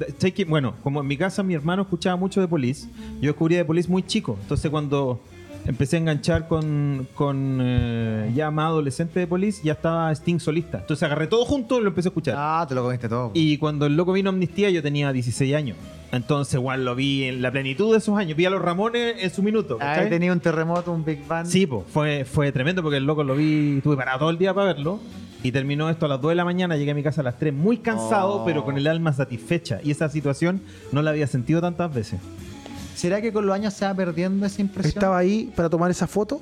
Bueno, 0.48 0.76
como 0.84 1.02
en 1.02 1.08
mi 1.08 1.18
casa 1.18 1.44
mi 1.44 1.54
hermano 1.54 1.84
escuchaba 1.84 2.16
mucho 2.16 2.42
de 2.42 2.48
Police, 2.48 2.88
yo 3.22 3.32
descubrí 3.32 3.56
de 3.56 3.66
Police 3.66 3.90
muy 3.90 4.04
chico. 4.04 4.38
Entonces 4.42 4.70
cuando 4.70 5.22
empecé 5.66 5.98
a 5.98 6.00
enganchar 6.00 6.48
con, 6.48 7.08
con 7.16 7.60
eh, 7.62 8.32
ya 8.36 8.52
más 8.52 8.68
adolescente 8.68 9.20
de 9.20 9.28
Police, 9.28 9.62
ya 9.64 9.74
estaba 9.74 10.12
Sting 10.12 10.40
solista. 10.40 10.80
Entonces 10.80 11.04
agarré 11.04 11.28
todo 11.28 11.46
junto 11.46 11.80
y 11.80 11.82
lo 11.84 11.90
empecé 11.90 12.08
a 12.08 12.12
escuchar. 12.12 12.36
Ah, 12.38 12.66
te 12.68 12.76
lo 12.76 12.84
comiste 12.84 13.10
todo. 13.10 13.32
Y 13.34 13.58
cuando 13.58 13.86
el 13.86 13.96
loco 13.96 14.14
vino 14.14 14.30
a 14.30 14.34
Amnistía 14.34 14.70
yo 14.70 14.82
tenía 14.82 15.12
16 15.12 15.56
años. 15.56 15.78
Entonces 16.12 16.54
igual 16.54 16.86
lo 16.86 16.96
vi 16.96 17.26
en 17.26 17.42
la 17.42 17.52
plenitud 17.52 17.92
de 17.92 17.98
esos 17.98 18.18
años. 18.18 18.38
Vi 18.38 18.46
a 18.46 18.50
los 18.50 18.62
Ramones 18.62 19.16
en 19.20 19.30
su 19.30 19.44
minuto. 19.44 19.78
Ah, 19.82 20.04
tenía 20.08 20.32
un 20.32 20.40
terremoto, 20.40 20.92
un 20.94 21.04
Big 21.04 21.28
Bang. 21.28 21.46
Sí, 21.46 21.68
po, 21.68 21.86
fue, 21.92 22.24
fue 22.24 22.52
tremendo 22.54 22.82
porque 22.82 22.98
el 22.98 23.04
loco 23.06 23.24
lo 23.26 23.36
vi, 23.36 23.78
estuve 23.78 23.98
parado 23.98 24.20
todo 24.20 24.30
el 24.30 24.38
día 24.38 24.54
para 24.54 24.68
verlo. 24.74 25.00
Y 25.44 25.52
terminó 25.52 25.88
esto 25.90 26.08
a 26.08 26.10
las 26.10 26.20
2 26.22 26.30
de 26.30 26.36
la 26.36 26.46
mañana, 26.46 26.78
llegué 26.78 26.92
a 26.92 26.96
mi 26.96 27.04
casa 27.04 27.22
a 27.22 27.24
las 27.24 27.38
3 27.38 27.54
muy 27.54 27.78
cansado, 27.78 28.42
Oh. 28.42 28.46
pero 28.46 28.66
con 28.66 28.76
el 28.78 28.88
alma 28.88 29.14
satisfecha. 29.14 29.80
Y 29.84 29.92
esa 29.92 30.10
situación 30.10 30.62
no 30.92 31.02
la 31.04 31.12
había 31.12 31.28
sentido 31.28 31.62
tantas 31.62 31.94
veces. 31.94 32.20
¿Será 32.98 33.22
que 33.22 33.32
con 33.32 33.46
los 33.46 33.54
años 33.54 33.76
se 33.76 33.86
va 33.86 33.94
perdiendo 33.94 34.44
esa 34.48 34.60
impresión? 34.60 34.98
Estaba 34.98 35.20
ahí 35.20 35.54
para 35.56 35.70
tomar 35.70 35.92
esa 35.92 36.08
foto 36.08 36.42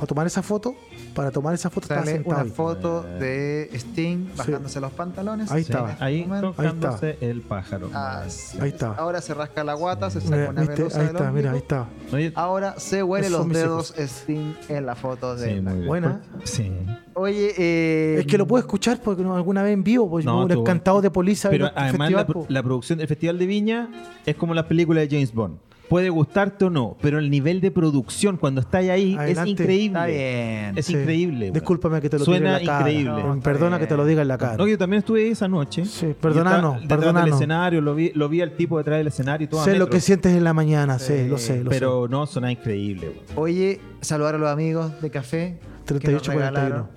para 0.00 0.06
tomar 0.08 0.26
esa 0.26 0.42
foto, 0.42 0.74
para 1.14 1.30
tomar 1.30 1.52
esa 1.54 1.68
foto 1.68 1.86
Sale 1.88 2.06
sentado 2.06 2.34
una 2.36 2.40
ahí. 2.44 2.50
foto 2.50 3.02
de 3.02 3.68
Sting 3.74 4.28
bajándose 4.34 4.80
los 4.80 4.92
pantalones. 4.92 5.50
Ahí 5.50 5.60
estaba. 5.62 5.96
Ahí 6.00 6.24
Momento. 6.24 6.52
tocándose 6.52 7.18
el 7.20 7.42
pájaro. 7.42 7.90
Ah, 7.92 8.22
Ahí 8.60 8.68
está. 8.70 8.92
Ahora 8.94 9.20
se 9.20 9.34
rasca 9.34 9.62
la 9.62 9.74
guata, 9.74 10.08
se 10.10 10.22
saca 10.22 10.50
una 10.50 10.62
¿viste? 10.62 10.82
Ahí 10.84 11.06
del 11.06 11.06
está, 11.16 11.30
mira, 11.32 11.52
ahí 11.52 11.58
está. 11.58 11.86
Oye, 12.12 12.32
Ahora 12.34 12.74
se 12.78 13.02
huele 13.02 13.26
Esos 13.26 13.46
los 13.46 13.54
dedos 13.54 13.94
Sting 13.98 14.54
en 14.70 14.86
la 14.86 14.94
foto 14.94 15.36
de. 15.36 15.54
sí, 15.54 15.60
muy 15.60 15.74
bien. 15.74 15.86
Buena. 15.86 16.20
Sí. 16.44 16.72
Oye, 17.14 17.52
eh, 17.58 18.20
Es 18.20 18.26
que 18.26 18.38
lo 18.38 18.46
puedo 18.46 18.60
escuchar 18.60 19.00
porque 19.02 19.22
no- 19.22 19.34
alguna 19.36 19.62
vez 19.62 19.74
en 19.74 19.84
vivo, 19.84 20.08
pues 20.08 20.24
No, 20.24 20.38
me 20.38 20.44
hubiera 20.44 20.54
tú- 20.54 20.60
encantado 20.62 21.02
de 21.02 21.10
Poliza 21.10 21.50
Pero 21.50 21.66
además 21.74 22.08
festival, 22.08 22.12
la, 22.28 22.32
po. 22.32 22.46
la 22.48 22.62
producción 22.62 22.98
del 22.98 23.08
Festival 23.08 23.38
de 23.38 23.46
Viña 23.46 23.90
es 24.24 24.34
como 24.36 24.54
la 24.54 24.66
película 24.66 25.00
de 25.00 25.08
James 25.08 25.34
Bond. 25.34 25.58
Puede 25.90 26.08
gustarte 26.08 26.64
o 26.66 26.70
no, 26.70 26.96
pero 27.02 27.18
el 27.18 27.28
nivel 27.28 27.60
de 27.60 27.70
producción 27.72 28.36
cuando 28.38 28.60
está 28.62 28.78
ahí 28.78 29.16
Adelante. 29.16 29.42
es 29.42 29.48
increíble. 29.60 29.98
Está 29.98 30.06
bien. 30.06 30.78
Es 30.78 30.86
Sí. 30.86 30.92
increíble. 30.94 31.50
Discúlpame 31.50 32.00
que 32.00 32.08
te 32.08 32.18
lo 32.18 32.24
Suena 32.24 32.58
diga 32.58 32.60
en 32.60 32.66
la 32.66 32.72
cara. 32.78 32.90
increíble. 32.92 33.22
No, 33.24 33.40
perdona 33.40 33.78
que 33.80 33.86
te 33.88 33.96
lo 33.96 34.06
diga 34.06 34.22
en 34.22 34.28
la 34.28 34.38
cara. 34.38 34.56
No, 34.56 34.68
yo 34.68 34.78
también 34.78 35.00
estuve 35.00 35.24
ahí 35.24 35.30
esa 35.30 35.48
noche. 35.48 35.84
Sí, 35.84 36.14
perdonanos, 36.20 36.80
perdonanos. 36.86 37.24
del 37.24 37.34
escenario, 37.34 37.80
lo 37.80 37.94
vi, 37.96 38.12
lo 38.14 38.28
vi 38.28 38.40
al 38.40 38.52
tipo 38.52 38.78
detrás 38.78 38.98
del 38.98 39.08
escenario 39.08 39.46
y 39.46 39.48
todo. 39.48 39.64
sé 39.64 39.76
lo 39.76 39.90
que 39.90 40.00
sientes 40.00 40.32
en 40.36 40.44
la 40.44 40.52
mañana, 40.54 40.98
sé, 41.00 41.28
lo 41.28 41.36
sé, 41.38 41.64
lo 41.64 41.70
Pero 41.70 42.06
no, 42.08 42.24
suena 42.26 42.52
increíble. 42.52 43.08
weón. 43.08 43.18
Oye, 43.34 43.80
saludar 44.00 44.36
a 44.36 44.38
los 44.38 44.48
amigos 44.48 44.92
de 45.02 45.10
café. 45.10 45.58
sé. 45.86 45.98
que 45.98 46.12
nos 46.12 46.22
3841. 46.22 46.88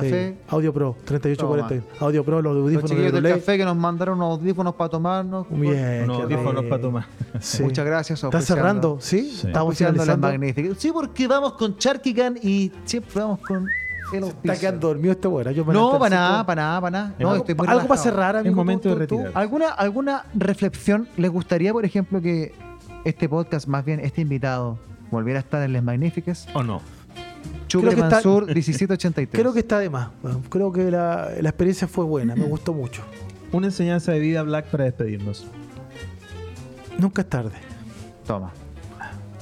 Regalaron 0.00 0.10
Café. 0.10 0.36
Sí, 0.48 0.54
Audio 0.54 0.72
Pro, 0.72 0.96
3841. 1.04 1.84
Audio 2.00 2.24
Pro, 2.24 2.42
los 2.42 2.54
Los 2.54 2.62
audífonos 2.64 2.90
de 2.90 2.96
chiquillos 2.96 3.22
del 3.22 3.32
café 3.34 3.58
que 3.58 3.64
nos 3.64 3.76
mandaron 3.76 4.18
unos 4.18 4.38
audífonos 4.38 4.74
para 4.74 4.90
tomarnos. 4.90 5.46
Bien, 5.50 6.04
Unos 6.04 6.22
audífonos 6.22 6.64
para 6.64 6.82
tomar. 6.82 7.06
Sí. 7.40 7.62
Muchas 7.62 7.84
gracias. 7.86 8.22
¿Está 8.24 8.40
cerrando? 8.40 8.98
¿Sí? 9.00 9.30
Sí. 9.30 9.46
Estamos 9.48 9.80
la 9.80 10.16
magnífica. 10.16 10.74
Sí, 10.78 10.90
porque 10.92 11.26
vamos 11.26 11.52
con 11.54 11.76
Charkigan 11.76 12.36
y 12.42 12.72
siempre 12.84 13.20
vamos 13.20 13.40
con 13.40 13.68
el. 14.12 14.24
Está 14.24 14.56
quedando 14.58 14.88
dormido 14.88 15.12
este 15.12 15.28
bueno. 15.28 15.50
Yo 15.50 15.64
No, 15.64 15.98
para 15.98 16.14
nada, 16.16 16.46
para 16.46 16.62
nada, 16.62 16.80
para 16.80 16.90
nada. 16.90 17.14
No, 17.18 17.28
algo 17.30 17.42
estoy 17.42 17.54
muy 17.56 17.66
algo 17.68 17.88
para 17.88 18.00
cerrar, 18.00 18.36
amigo. 18.36 18.54
momento 18.54 18.82
tú- 18.84 18.88
de 18.90 18.94
retirar. 19.00 19.30
¿Alguna, 19.34 19.68
¿Alguna 19.70 20.24
reflexión 20.34 21.08
les 21.16 21.30
gustaría, 21.30 21.72
por 21.72 21.84
ejemplo, 21.84 22.20
que 22.20 22.54
este 23.04 23.28
podcast, 23.28 23.66
más 23.66 23.84
bien 23.84 24.00
este 24.00 24.20
invitado, 24.22 24.78
volviera 25.10 25.40
a 25.40 25.42
estar 25.42 25.62
en 25.62 25.72
Les 25.72 25.82
Magnifiques? 25.82 26.46
¿O 26.54 26.62
no? 26.62 26.80
Chucle 27.68 27.90
que 27.94 28.00
está- 28.00 28.10
Mansur, 28.16 28.46
1783. 28.46 29.28
Creo 29.42 29.52
que 29.52 29.60
está 29.60 29.78
de 29.78 29.90
más. 29.90 30.08
Creo 30.48 30.72
que 30.72 30.90
la, 30.90 31.30
la 31.40 31.48
experiencia 31.48 31.88
fue 31.88 32.04
buena, 32.04 32.34
me 32.36 32.44
gustó 32.44 32.72
mucho. 32.72 33.02
Una 33.52 33.66
enseñanza 33.68 34.12
de 34.12 34.20
vida 34.20 34.42
Black 34.42 34.66
para 34.66 34.84
despedirnos. 34.84 35.46
Nunca 36.98 37.22
es 37.22 37.28
tarde. 37.28 37.52
Toma. 38.26 38.52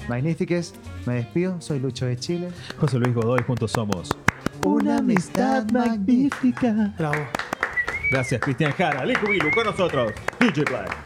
Magnifiques, 0.08 0.74
me 1.06 1.14
despido. 1.14 1.60
Soy 1.60 1.78
Lucho 1.80 2.06
de 2.06 2.16
Chile. 2.16 2.50
José 2.78 2.98
Luis 2.98 3.14
Godoy, 3.14 3.42
juntos 3.46 3.70
somos. 3.72 4.10
Una 4.64 4.98
amistad 4.98 5.64
magnífica. 5.70 6.94
Bravo. 6.98 7.16
Gracias, 8.10 8.40
Cristian 8.40 8.72
Jara. 8.72 9.04
Lico 9.04 9.26
con 9.54 9.64
nosotros. 9.64 10.12
DJ 10.40 10.64
Black. 10.64 11.03